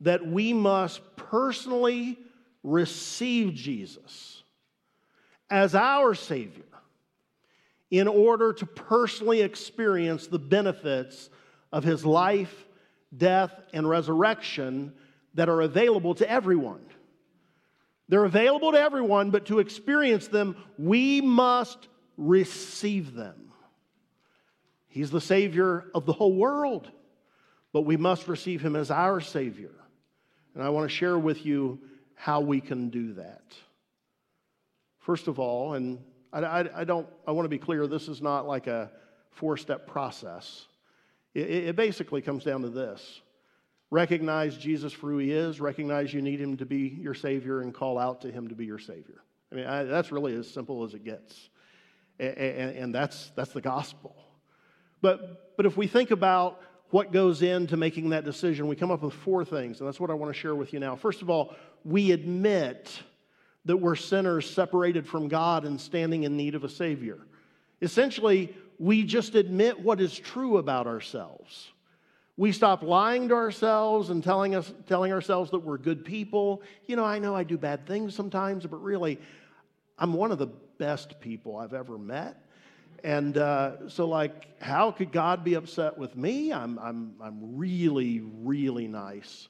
that 0.00 0.26
we 0.26 0.52
must 0.52 1.00
personally 1.14 2.18
receive 2.64 3.54
Jesus 3.54 4.42
as 5.48 5.76
our 5.76 6.14
Savior 6.14 6.64
in 7.92 8.08
order 8.08 8.52
to 8.54 8.66
personally 8.66 9.40
experience 9.40 10.26
the 10.26 10.40
benefits 10.40 11.30
of 11.70 11.84
His 11.84 12.04
life, 12.04 12.66
death, 13.16 13.52
and 13.72 13.88
resurrection 13.88 14.92
that 15.34 15.48
are 15.48 15.60
available 15.60 16.16
to 16.16 16.28
everyone. 16.28 16.84
They're 18.08 18.24
available 18.24 18.72
to 18.72 18.80
everyone, 18.80 19.30
but 19.30 19.46
to 19.46 19.60
experience 19.60 20.26
them, 20.26 20.56
we 20.76 21.20
must 21.20 21.86
receive 22.16 23.14
them. 23.14 23.52
He's 24.94 25.10
the 25.10 25.20
Savior 25.20 25.90
of 25.92 26.06
the 26.06 26.12
whole 26.12 26.36
world, 26.36 26.88
but 27.72 27.80
we 27.80 27.96
must 27.96 28.28
receive 28.28 28.62
Him 28.62 28.76
as 28.76 28.92
our 28.92 29.20
Savior. 29.20 29.72
And 30.54 30.62
I 30.62 30.68
want 30.68 30.88
to 30.88 30.96
share 30.96 31.18
with 31.18 31.44
you 31.44 31.80
how 32.14 32.42
we 32.42 32.60
can 32.60 32.90
do 32.90 33.14
that. 33.14 33.42
First 35.00 35.26
of 35.26 35.40
all, 35.40 35.74
and 35.74 35.98
I, 36.32 36.42
I, 36.42 36.80
I 36.82 36.84
don't, 36.84 37.08
I 37.26 37.32
want 37.32 37.44
to 37.44 37.48
be 37.48 37.58
clear, 37.58 37.88
this 37.88 38.06
is 38.06 38.22
not 38.22 38.46
like 38.46 38.68
a 38.68 38.92
four 39.32 39.56
step 39.56 39.88
process. 39.88 40.64
It, 41.34 41.50
it 41.50 41.76
basically 41.76 42.22
comes 42.22 42.44
down 42.44 42.62
to 42.62 42.70
this 42.70 43.20
recognize 43.90 44.56
Jesus 44.56 44.92
for 44.92 45.10
who 45.10 45.18
he 45.18 45.32
is, 45.32 45.60
recognize 45.60 46.14
you 46.14 46.22
need 46.22 46.40
him 46.40 46.56
to 46.58 46.66
be 46.66 46.96
your 47.00 47.14
Savior, 47.14 47.62
and 47.62 47.74
call 47.74 47.98
out 47.98 48.20
to 48.20 48.30
him 48.30 48.46
to 48.46 48.54
be 48.54 48.64
your 48.64 48.78
Savior. 48.78 49.24
I 49.50 49.54
mean, 49.56 49.66
I, 49.66 49.82
that's 49.82 50.12
really 50.12 50.36
as 50.36 50.48
simple 50.48 50.84
as 50.84 50.94
it 50.94 51.04
gets. 51.04 51.50
And, 52.20 52.36
and, 52.36 52.76
and 52.76 52.94
that's, 52.94 53.32
that's 53.34 53.52
the 53.52 53.60
gospel. 53.60 54.14
But, 55.04 55.58
but 55.58 55.66
if 55.66 55.76
we 55.76 55.86
think 55.86 56.12
about 56.12 56.62
what 56.88 57.12
goes 57.12 57.42
into 57.42 57.76
making 57.76 58.08
that 58.08 58.24
decision, 58.24 58.68
we 58.68 58.74
come 58.74 58.90
up 58.90 59.02
with 59.02 59.12
four 59.12 59.44
things, 59.44 59.78
and 59.78 59.86
that's 59.86 60.00
what 60.00 60.08
I 60.08 60.14
want 60.14 60.32
to 60.32 60.40
share 60.40 60.54
with 60.54 60.72
you 60.72 60.80
now. 60.80 60.96
First 60.96 61.20
of 61.20 61.28
all, 61.28 61.54
we 61.84 62.12
admit 62.12 63.02
that 63.66 63.76
we're 63.76 63.96
sinners 63.96 64.48
separated 64.48 65.06
from 65.06 65.28
God 65.28 65.66
and 65.66 65.78
standing 65.78 66.22
in 66.22 66.38
need 66.38 66.54
of 66.54 66.64
a 66.64 66.70
Savior. 66.70 67.18
Essentially, 67.82 68.56
we 68.78 69.04
just 69.04 69.34
admit 69.34 69.78
what 69.78 70.00
is 70.00 70.18
true 70.18 70.56
about 70.56 70.86
ourselves. 70.86 71.70
We 72.38 72.50
stop 72.50 72.82
lying 72.82 73.28
to 73.28 73.34
ourselves 73.34 74.08
and 74.08 74.24
telling, 74.24 74.54
us, 74.54 74.72
telling 74.86 75.12
ourselves 75.12 75.50
that 75.50 75.58
we're 75.58 75.76
good 75.76 76.06
people. 76.06 76.62
You 76.86 76.96
know, 76.96 77.04
I 77.04 77.18
know 77.18 77.36
I 77.36 77.44
do 77.44 77.58
bad 77.58 77.86
things 77.86 78.14
sometimes, 78.14 78.64
but 78.64 78.82
really, 78.82 79.20
I'm 79.98 80.14
one 80.14 80.32
of 80.32 80.38
the 80.38 80.48
best 80.78 81.20
people 81.20 81.58
I've 81.58 81.74
ever 81.74 81.98
met. 81.98 82.40
And 83.04 83.36
uh, 83.36 83.90
so, 83.90 84.08
like, 84.08 84.60
how 84.62 84.90
could 84.90 85.12
God 85.12 85.44
be 85.44 85.54
upset 85.54 85.98
with 85.98 86.16
me? 86.16 86.54
I'm, 86.54 86.78
I'm, 86.78 87.12
I'm 87.22 87.54
really, 87.54 88.22
really 88.22 88.88
nice. 88.88 89.48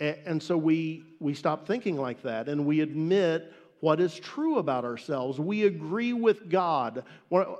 And, 0.00 0.16
and 0.24 0.42
so 0.42 0.56
we, 0.56 1.04
we 1.20 1.34
stop 1.34 1.66
thinking 1.66 1.98
like 1.98 2.22
that 2.22 2.48
and 2.48 2.64
we 2.64 2.80
admit 2.80 3.52
what 3.80 4.00
is 4.00 4.18
true 4.18 4.56
about 4.58 4.86
ourselves. 4.86 5.38
We 5.38 5.64
agree 5.64 6.14
with 6.14 6.48
God. 6.48 7.04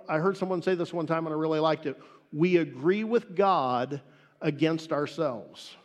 I 0.08 0.16
heard 0.18 0.38
someone 0.38 0.62
say 0.62 0.74
this 0.74 0.94
one 0.94 1.06
time 1.06 1.26
and 1.26 1.34
I 1.34 1.38
really 1.38 1.60
liked 1.60 1.84
it. 1.84 2.00
We 2.32 2.56
agree 2.56 3.04
with 3.04 3.36
God 3.36 4.00
against 4.40 4.90
ourselves. 4.90 5.76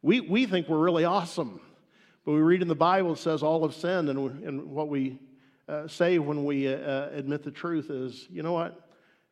We, 0.00 0.20
we 0.20 0.46
think 0.46 0.68
we're 0.68 0.78
really 0.78 1.06
awesome, 1.06 1.60
but 2.24 2.32
we 2.32 2.40
read 2.40 2.62
in 2.62 2.68
the 2.68 2.76
Bible 2.76 3.14
it 3.14 3.18
says 3.18 3.42
all 3.42 3.66
have 3.66 3.74
sinned, 3.74 4.08
and, 4.08 4.44
and 4.44 4.70
what 4.70 4.88
we 4.88 5.18
uh, 5.68 5.88
say 5.88 6.18
when 6.18 6.44
we 6.44 6.68
uh, 6.68 6.76
uh, 6.76 7.10
admit 7.12 7.42
the 7.42 7.50
truth 7.50 7.90
is, 7.90 8.26
you 8.30 8.42
know 8.42 8.52
what? 8.52 8.88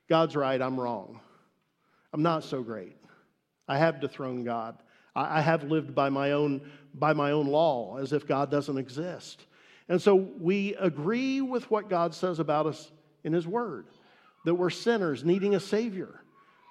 God's 0.08 0.36
right, 0.36 0.60
I'm 0.60 0.78
wrong. 0.78 1.20
I'm 2.12 2.22
not 2.22 2.44
so 2.44 2.62
great. 2.62 2.96
I 3.68 3.78
have 3.78 4.00
dethroned 4.00 4.44
God. 4.44 4.76
I, 5.14 5.38
I 5.38 5.40
have 5.40 5.64
lived 5.64 5.94
by 5.94 6.08
my 6.08 6.32
own 6.32 6.60
by 6.94 7.14
my 7.14 7.30
own 7.30 7.46
law, 7.46 7.96
as 7.96 8.12
if 8.12 8.26
God 8.26 8.50
doesn't 8.50 8.76
exist. 8.76 9.46
And 9.88 10.00
so 10.00 10.14
we 10.14 10.74
agree 10.74 11.40
with 11.40 11.70
what 11.70 11.88
God 11.88 12.14
says 12.14 12.38
about 12.38 12.66
us 12.66 12.90
in 13.24 13.32
His 13.32 13.46
Word 13.46 13.86
that 14.44 14.54
we're 14.54 14.70
sinners 14.70 15.24
needing 15.24 15.54
a 15.54 15.60
Savior. 15.60 16.20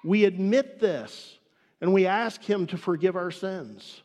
We 0.04 0.24
admit 0.24 0.78
this 0.78 1.38
and 1.80 1.92
we 1.92 2.06
ask 2.06 2.42
Him 2.42 2.66
to 2.68 2.76
forgive 2.78 3.16
our 3.16 3.30
sins. 3.30 4.02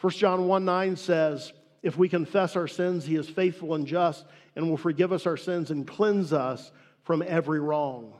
1 0.00 0.12
John 0.14 0.46
1 0.48 0.64
9 0.64 0.96
says, 0.96 1.52
If 1.84 1.98
we 1.98 2.08
confess 2.08 2.56
our 2.56 2.66
sins, 2.66 3.04
He 3.04 3.14
is 3.14 3.28
faithful 3.28 3.74
and 3.74 3.86
just 3.86 4.24
and 4.56 4.70
will 4.70 4.78
forgive 4.78 5.12
us 5.12 5.26
our 5.26 5.36
sins 5.36 5.70
and 5.70 5.86
cleanse 5.86 6.32
us 6.32 6.72
from 7.02 7.22
every 7.24 7.60
wrong. 7.60 8.14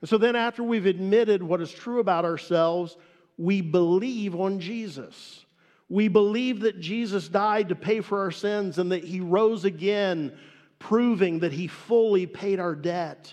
And 0.00 0.10
so 0.10 0.18
then, 0.18 0.34
after 0.34 0.64
we've 0.64 0.86
admitted 0.86 1.40
what 1.40 1.60
is 1.60 1.70
true 1.70 2.00
about 2.00 2.24
ourselves, 2.24 2.96
we 3.38 3.60
believe 3.60 4.34
on 4.34 4.58
Jesus. 4.58 5.46
We 5.88 6.08
believe 6.08 6.60
that 6.60 6.80
Jesus 6.80 7.28
died 7.28 7.68
to 7.68 7.76
pay 7.76 8.00
for 8.00 8.20
our 8.22 8.32
sins 8.32 8.78
and 8.78 8.90
that 8.90 9.04
he 9.04 9.20
rose 9.20 9.64
again, 9.64 10.36
proving 10.80 11.38
that 11.38 11.52
he 11.52 11.68
fully 11.68 12.26
paid 12.26 12.58
our 12.58 12.74
debt. 12.74 13.32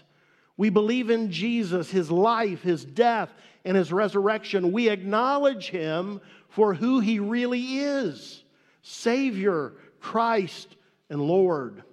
We 0.56 0.70
believe 0.70 1.10
in 1.10 1.32
Jesus, 1.32 1.90
his 1.90 2.12
life, 2.12 2.62
his 2.62 2.86
death, 2.86 3.34
and 3.66 3.76
his 3.76 3.92
resurrection. 3.92 4.72
We 4.72 4.90
acknowledge 4.90 5.70
him 5.70 6.22
for 6.50 6.76
who 6.76 7.00
he 7.00 7.18
really 7.18 7.80
is 7.80 8.42
Savior, 8.84 9.74
Christ, 10.00 10.76
and 11.10 11.22
Lord. 11.22 11.84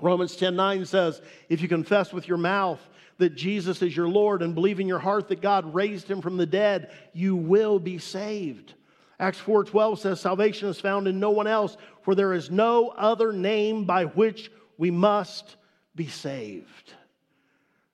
Romans 0.00 0.34
10 0.36 0.56
9 0.56 0.84
says, 0.86 1.22
If 1.48 1.60
you 1.60 1.68
confess 1.68 2.12
with 2.12 2.26
your 2.26 2.38
mouth 2.38 2.80
that 3.18 3.34
Jesus 3.34 3.82
is 3.82 3.96
your 3.96 4.08
Lord 4.08 4.42
and 4.42 4.54
believe 4.54 4.80
in 4.80 4.88
your 4.88 4.98
heart 4.98 5.28
that 5.28 5.42
God 5.42 5.74
raised 5.74 6.08
him 6.08 6.20
from 6.20 6.36
the 6.36 6.46
dead, 6.46 6.90
you 7.12 7.36
will 7.36 7.78
be 7.78 7.98
saved. 7.98 8.74
Acts 9.20 9.40
4:12 9.40 9.98
says 9.98 10.20
salvation 10.20 10.68
is 10.68 10.80
found 10.80 11.08
in 11.08 11.18
no 11.18 11.30
one 11.30 11.48
else 11.48 11.76
for 12.02 12.14
there 12.14 12.32
is 12.32 12.50
no 12.50 12.88
other 12.90 13.32
name 13.32 13.84
by 13.84 14.04
which 14.04 14.50
we 14.76 14.90
must 14.90 15.56
be 15.94 16.06
saved. 16.06 16.92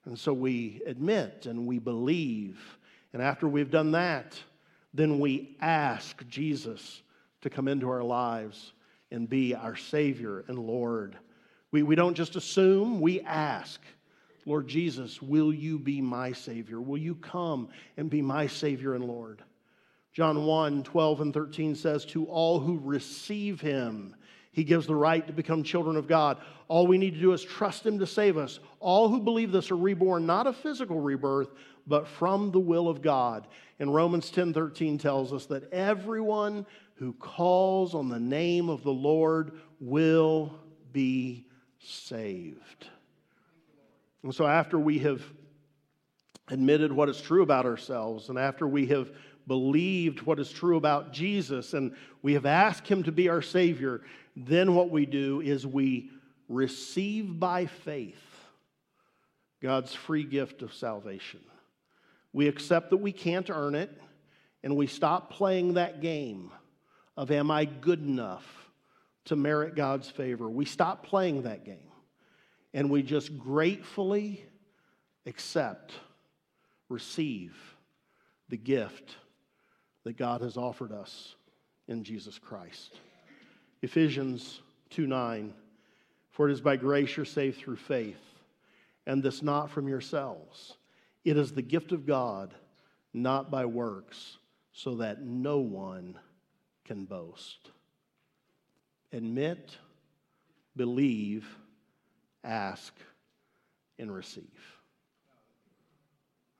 And 0.04 0.18
so 0.18 0.34
we 0.34 0.82
admit 0.84 1.46
and 1.46 1.66
we 1.66 1.78
believe 1.78 2.78
and 3.14 3.22
after 3.22 3.48
we've 3.48 3.70
done 3.70 3.92
that 3.92 4.38
then 4.92 5.18
we 5.18 5.56
ask 5.62 6.26
Jesus 6.28 7.02
to 7.44 7.50
come 7.50 7.68
into 7.68 7.88
our 7.88 8.02
lives 8.02 8.72
and 9.10 9.28
be 9.28 9.54
our 9.54 9.76
savior 9.76 10.44
and 10.48 10.58
Lord. 10.58 11.16
We, 11.70 11.82
we 11.82 11.94
don't 11.94 12.14
just 12.14 12.36
assume, 12.36 13.00
we 13.00 13.20
ask. 13.20 13.80
Lord 14.46 14.66
Jesus, 14.66 15.22
will 15.22 15.52
you 15.52 15.78
be 15.78 16.00
my 16.00 16.32
Savior? 16.32 16.80
Will 16.80 16.98
you 16.98 17.14
come 17.14 17.68
and 17.96 18.10
be 18.10 18.22
my 18.22 18.46
Savior 18.46 18.94
and 18.94 19.04
Lord? 19.04 19.42
John 20.12 20.46
1 20.46 20.84
12 20.84 21.20
and 21.20 21.34
13 21.34 21.74
says, 21.74 22.04
To 22.06 22.24
all 22.26 22.60
who 22.60 22.78
receive 22.82 23.60
him, 23.60 24.14
he 24.52 24.64
gives 24.64 24.86
the 24.86 24.94
right 24.94 25.26
to 25.26 25.32
become 25.32 25.62
children 25.62 25.96
of 25.96 26.06
God. 26.06 26.38
All 26.68 26.86
we 26.86 26.98
need 26.98 27.14
to 27.14 27.20
do 27.20 27.32
is 27.32 27.42
trust 27.42 27.84
him 27.84 27.98
to 27.98 28.06
save 28.06 28.38
us. 28.38 28.60
All 28.80 29.08
who 29.08 29.20
believe 29.20 29.52
this 29.52 29.70
are 29.70 29.76
reborn, 29.76 30.26
not 30.26 30.46
a 30.46 30.52
physical 30.52 31.00
rebirth, 31.00 31.48
but 31.86 32.06
from 32.06 32.50
the 32.52 32.60
will 32.60 32.88
of 32.88 33.02
God. 33.02 33.48
And 33.80 33.92
Romans 33.92 34.30
10 34.30 34.52
13 34.52 34.98
tells 34.98 35.32
us 35.32 35.46
that 35.46 35.72
everyone 35.72 36.66
who 36.94 37.12
calls 37.14 37.94
on 37.94 38.08
the 38.08 38.20
name 38.20 38.68
of 38.68 38.82
the 38.82 38.92
Lord 38.92 39.52
will 39.80 40.54
be 40.92 41.46
saved. 41.80 42.86
And 44.22 44.34
so, 44.34 44.46
after 44.46 44.78
we 44.78 45.00
have 45.00 45.22
admitted 46.48 46.92
what 46.92 47.08
is 47.08 47.20
true 47.20 47.42
about 47.42 47.66
ourselves, 47.66 48.28
and 48.28 48.38
after 48.38 48.66
we 48.66 48.86
have 48.86 49.10
believed 49.46 50.22
what 50.22 50.38
is 50.38 50.50
true 50.50 50.76
about 50.76 51.12
Jesus 51.12 51.74
and 51.74 51.94
we 52.22 52.32
have 52.34 52.46
asked 52.46 52.88
Him 52.88 53.02
to 53.02 53.12
be 53.12 53.28
our 53.28 53.42
Savior, 53.42 54.00
then 54.36 54.74
what 54.74 54.90
we 54.90 55.04
do 55.04 55.40
is 55.40 55.66
we 55.66 56.10
receive 56.48 57.38
by 57.38 57.66
faith 57.66 58.16
God's 59.60 59.94
free 59.94 60.24
gift 60.24 60.62
of 60.62 60.72
salvation. 60.72 61.40
We 62.32 62.48
accept 62.48 62.90
that 62.90 62.98
we 62.98 63.12
can't 63.12 63.48
earn 63.50 63.74
it, 63.74 63.90
and 64.62 64.76
we 64.76 64.86
stop 64.86 65.30
playing 65.30 65.74
that 65.74 66.00
game 66.00 66.50
of, 67.16 67.30
Am 67.30 67.50
I 67.50 67.64
good 67.64 68.00
enough 68.00 68.70
to 69.26 69.36
merit 69.36 69.74
God's 69.74 70.08
favor? 70.08 70.48
We 70.48 70.64
stop 70.64 71.06
playing 71.06 71.42
that 71.42 71.64
game, 71.64 71.92
and 72.72 72.90
we 72.90 73.02
just 73.02 73.38
gratefully 73.38 74.44
accept, 75.26 75.92
receive 76.88 77.56
the 78.48 78.56
gift 78.56 79.16
that 80.04 80.16
God 80.16 80.42
has 80.42 80.56
offered 80.56 80.92
us 80.92 81.34
in 81.88 82.04
Jesus 82.04 82.38
Christ. 82.38 83.00
Ephesians 83.82 84.60
2 84.90 85.06
9, 85.06 85.52
for 86.30 86.48
it 86.48 86.52
is 86.52 86.60
by 86.60 86.76
grace 86.76 87.16
you're 87.16 87.26
saved 87.26 87.58
through 87.58 87.76
faith, 87.76 88.20
and 89.06 89.22
this 89.22 89.42
not 89.42 89.70
from 89.70 89.88
yourselves. 89.88 90.76
It 91.24 91.36
is 91.36 91.52
the 91.52 91.62
gift 91.62 91.92
of 91.92 92.06
God, 92.06 92.54
not 93.12 93.50
by 93.50 93.64
works, 93.64 94.38
so 94.72 94.96
that 94.96 95.22
no 95.22 95.58
one 95.58 96.18
can 96.84 97.04
boast. 97.04 97.70
Admit, 99.12 99.76
believe, 100.76 101.46
ask, 102.42 102.92
and 103.98 104.12
receive. 104.12 104.44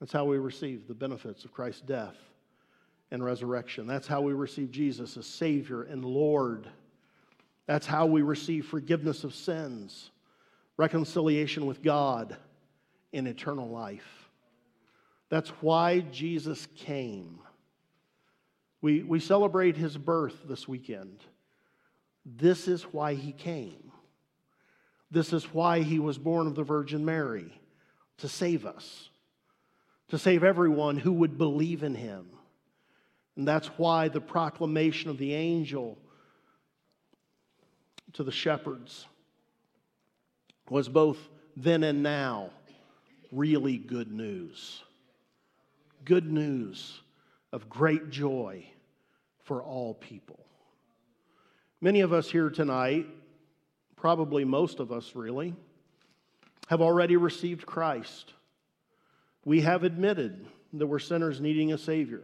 That's 0.01 0.13
how 0.13 0.25
we 0.25 0.39
receive 0.39 0.87
the 0.87 0.95
benefits 0.95 1.45
of 1.45 1.53
Christ's 1.53 1.81
death 1.83 2.17
and 3.11 3.25
resurrection. 3.25 3.87
That's 3.87 4.07
how 4.07 4.21
we 4.21 4.33
receive 4.33 4.71
Jesus 4.71 5.17
as 5.17 5.27
Savior 5.27 5.83
and 5.83 6.05
Lord. 6.05 6.69
That's 7.67 7.87
how 7.87 8.07
we 8.07 8.23
receive 8.23 8.67
forgiveness 8.67 9.25
of 9.25 9.35
sins, 9.35 10.11
reconciliation 10.77 11.67
with 11.67 11.83
God, 11.83 12.37
and 13.13 13.27
eternal 13.27 13.69
life. 13.69 14.29
That's 15.29 15.51
why 15.61 16.01
Jesus 16.01 16.67
came. 16.77 17.39
We, 18.85 19.03
we 19.03 19.19
celebrate 19.19 19.79
his 19.79 19.97
birth 19.97 20.43
this 20.47 20.69
weekend. 20.69 21.25
This 22.27 22.69
is 22.69 22.83
why 22.83 23.15
he 23.15 23.33
came. 23.33 23.91
This 25.11 25.33
is 25.33 25.45
why 25.55 25.81
he 25.81 25.99
was 25.99 26.19
born 26.19 26.47
of 26.47 26.55
the 26.55 26.65
Virgin 26.65 27.03
Mary 27.03 27.51
to 28.19 28.29
save 28.29 28.67
us, 28.67 29.09
to 30.09 30.19
save 30.19 30.45
everyone 30.45 30.99
who 30.99 31.15
would 31.15 31.39
believe 31.39 31.83
in 31.83 31.95
him. 31.95 32.27
And 33.37 33.49
that's 33.49 33.69
why 33.79 34.09
the 34.09 34.21
proclamation 34.21 35.09
of 35.09 35.17
the 35.17 35.33
angel 35.33 35.97
to 38.13 38.23
the 38.23 38.33
shepherds 38.33 39.07
was 40.69 40.91
both 40.91 41.17
then 41.57 41.85
and 41.85 42.03
now 42.03 42.51
really 43.33 43.79
good 43.79 44.13
news. 44.13 44.83
Good 46.05 46.31
news 46.31 47.01
of 47.51 47.71
great 47.71 48.11
joy 48.11 48.67
for 49.45 49.63
all 49.63 49.95
people. 49.95 50.45
Many 51.81 52.01
of 52.01 52.13
us 52.13 52.31
here 52.31 52.51
tonight, 52.51 53.07
probably 53.97 54.45
most 54.45 54.81
of 54.81 54.91
us 54.91 55.15
really, 55.15 55.55
have 56.69 56.81
already 56.81 57.17
received 57.17 57.67
Christ. 57.67 58.33
We 59.45 59.61
have 59.61 59.85
admitted 59.85 60.47
that 60.73 60.87
we're 60.87 60.99
sinners 60.99 61.41
needing 61.41 61.73
a 61.73 61.79
Savior. 61.79 62.23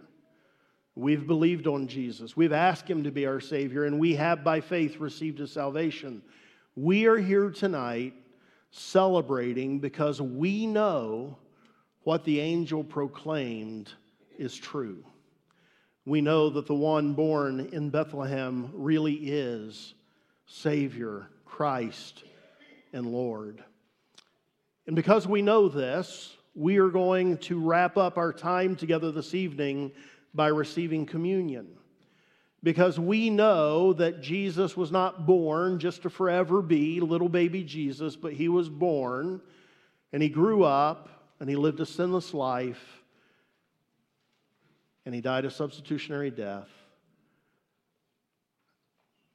We've 0.94 1.26
believed 1.26 1.66
on 1.66 1.86
Jesus. 1.86 2.36
We've 2.36 2.52
asked 2.52 2.88
Him 2.88 3.04
to 3.04 3.10
be 3.10 3.26
our 3.26 3.40
Savior, 3.40 3.84
and 3.84 4.00
we 4.00 4.14
have 4.16 4.42
by 4.42 4.60
faith 4.60 4.98
received 4.98 5.38
His 5.38 5.52
salvation. 5.52 6.22
We 6.74 7.06
are 7.06 7.18
here 7.18 7.50
tonight 7.50 8.14
celebrating 8.70 9.78
because 9.78 10.20
we 10.20 10.66
know 10.66 11.36
what 12.02 12.24
the 12.24 12.40
angel 12.40 12.82
proclaimed 12.82 13.92
is 14.38 14.56
true. 14.56 15.04
We 16.06 16.20
know 16.20 16.48
that 16.50 16.66
the 16.66 16.74
one 16.74 17.12
born 17.12 17.68
in 17.72 17.90
Bethlehem 17.90 18.70
really 18.72 19.14
is 19.14 19.94
Savior, 20.46 21.28
Christ, 21.44 22.24
and 22.92 23.06
Lord. 23.06 23.62
And 24.86 24.96
because 24.96 25.26
we 25.26 25.42
know 25.42 25.68
this, 25.68 26.36
we 26.54 26.78
are 26.78 26.88
going 26.88 27.38
to 27.38 27.60
wrap 27.60 27.96
up 27.96 28.16
our 28.16 28.32
time 28.32 28.76
together 28.76 29.12
this 29.12 29.34
evening 29.34 29.92
by 30.34 30.48
receiving 30.48 31.06
communion. 31.06 31.68
Because 32.62 32.98
we 32.98 33.30
know 33.30 33.92
that 33.94 34.20
Jesus 34.20 34.76
was 34.76 34.90
not 34.90 35.26
born 35.26 35.78
just 35.78 36.02
to 36.02 36.10
forever 36.10 36.60
be 36.60 37.00
little 37.00 37.28
baby 37.28 37.62
Jesus, 37.62 38.16
but 38.16 38.32
he 38.32 38.48
was 38.48 38.68
born 38.68 39.40
and 40.12 40.22
he 40.22 40.28
grew 40.28 40.64
up 40.64 41.08
and 41.40 41.48
he 41.48 41.56
lived 41.56 41.80
a 41.80 41.86
sinless 41.86 42.34
life 42.34 42.99
and 45.10 45.14
he 45.16 45.20
died 45.20 45.44
a 45.44 45.50
substitutionary 45.50 46.30
death 46.30 46.68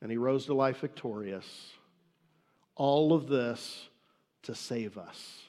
and 0.02 0.10
he 0.10 0.16
rose 0.16 0.46
to 0.46 0.54
life 0.54 0.78
victorious. 0.78 1.46
All 2.78 3.12
of 3.12 3.28
this 3.28 3.90
to 4.44 4.56
save 4.56 4.98
us. 4.98 5.42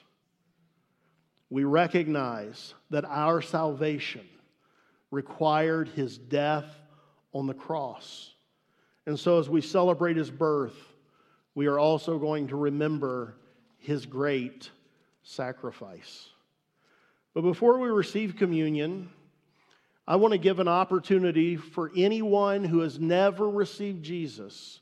We 1.49 1.63
recognize 1.63 2.73
that 2.89 3.05
our 3.05 3.41
salvation 3.41 4.27
required 5.11 5.87
his 5.87 6.17
death 6.17 6.67
on 7.31 7.47
the 7.47 7.53
cross. 7.53 8.33
And 9.05 9.17
so, 9.17 9.39
as 9.39 9.47
we 9.47 9.61
celebrate 9.61 10.17
his 10.17 10.29
birth, 10.29 10.75
we 11.55 11.67
are 11.67 11.79
also 11.79 12.19
going 12.19 12.49
to 12.49 12.57
remember 12.57 13.37
his 13.77 14.05
great 14.05 14.71
sacrifice. 15.23 16.27
But 17.33 17.43
before 17.43 17.79
we 17.79 17.87
receive 17.87 18.35
communion, 18.35 19.09
I 20.07 20.15
want 20.15 20.31
to 20.31 20.37
give 20.37 20.59
an 20.59 20.69
opportunity 20.69 21.57
for 21.57 21.91
anyone 21.95 22.63
who 22.63 22.79
has 22.79 22.97
never 22.97 23.49
received 23.49 24.03
Jesus 24.03 24.79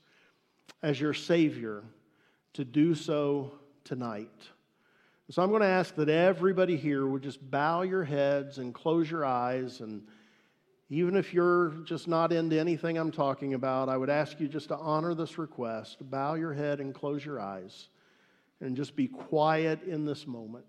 as 0.84 1.02
your 1.02 1.16
Savior 1.16 1.84
to 2.54 2.64
do 2.64 2.94
so 2.94 3.52
tonight. 3.84 4.30
So 5.32 5.42
I'm 5.42 5.50
going 5.50 5.64
to 5.64 5.68
ask 5.68 5.96
that 5.96 6.10
everybody 6.10 6.78
here 6.78 7.08
would 7.08 7.24
just 7.24 7.50
bow 7.50 7.82
your 7.82 8.04
heads 8.04 8.60
and 8.60 8.72
close 8.72 9.10
your 9.10 9.26
eyes. 9.26 9.82
And 9.82 10.04
even 10.92 11.16
if 11.16 11.34
you're 11.34 11.70
just 11.86 12.08
not 12.08 12.32
into 12.32 12.60
anything 12.60 12.96
I'm 12.96 13.12
talking 13.12 13.56
about, 13.56 13.90
I 13.90 13.98
would 13.98 14.12
ask 14.12 14.40
you 14.40 14.48
just 14.48 14.68
to 14.68 14.78
honor 14.78 15.16
this 15.16 15.40
request. 15.40 16.08
Bow 16.12 16.36
your 16.36 16.54
head 16.54 16.80
and 16.80 16.94
close 16.94 17.26
your 17.26 17.40
eyes 17.40 17.88
and 18.62 18.76
just 18.76 18.96
be 18.96 19.08
quiet 19.08 19.82
in 19.82 20.06
this 20.06 20.28
moment. 20.28 20.66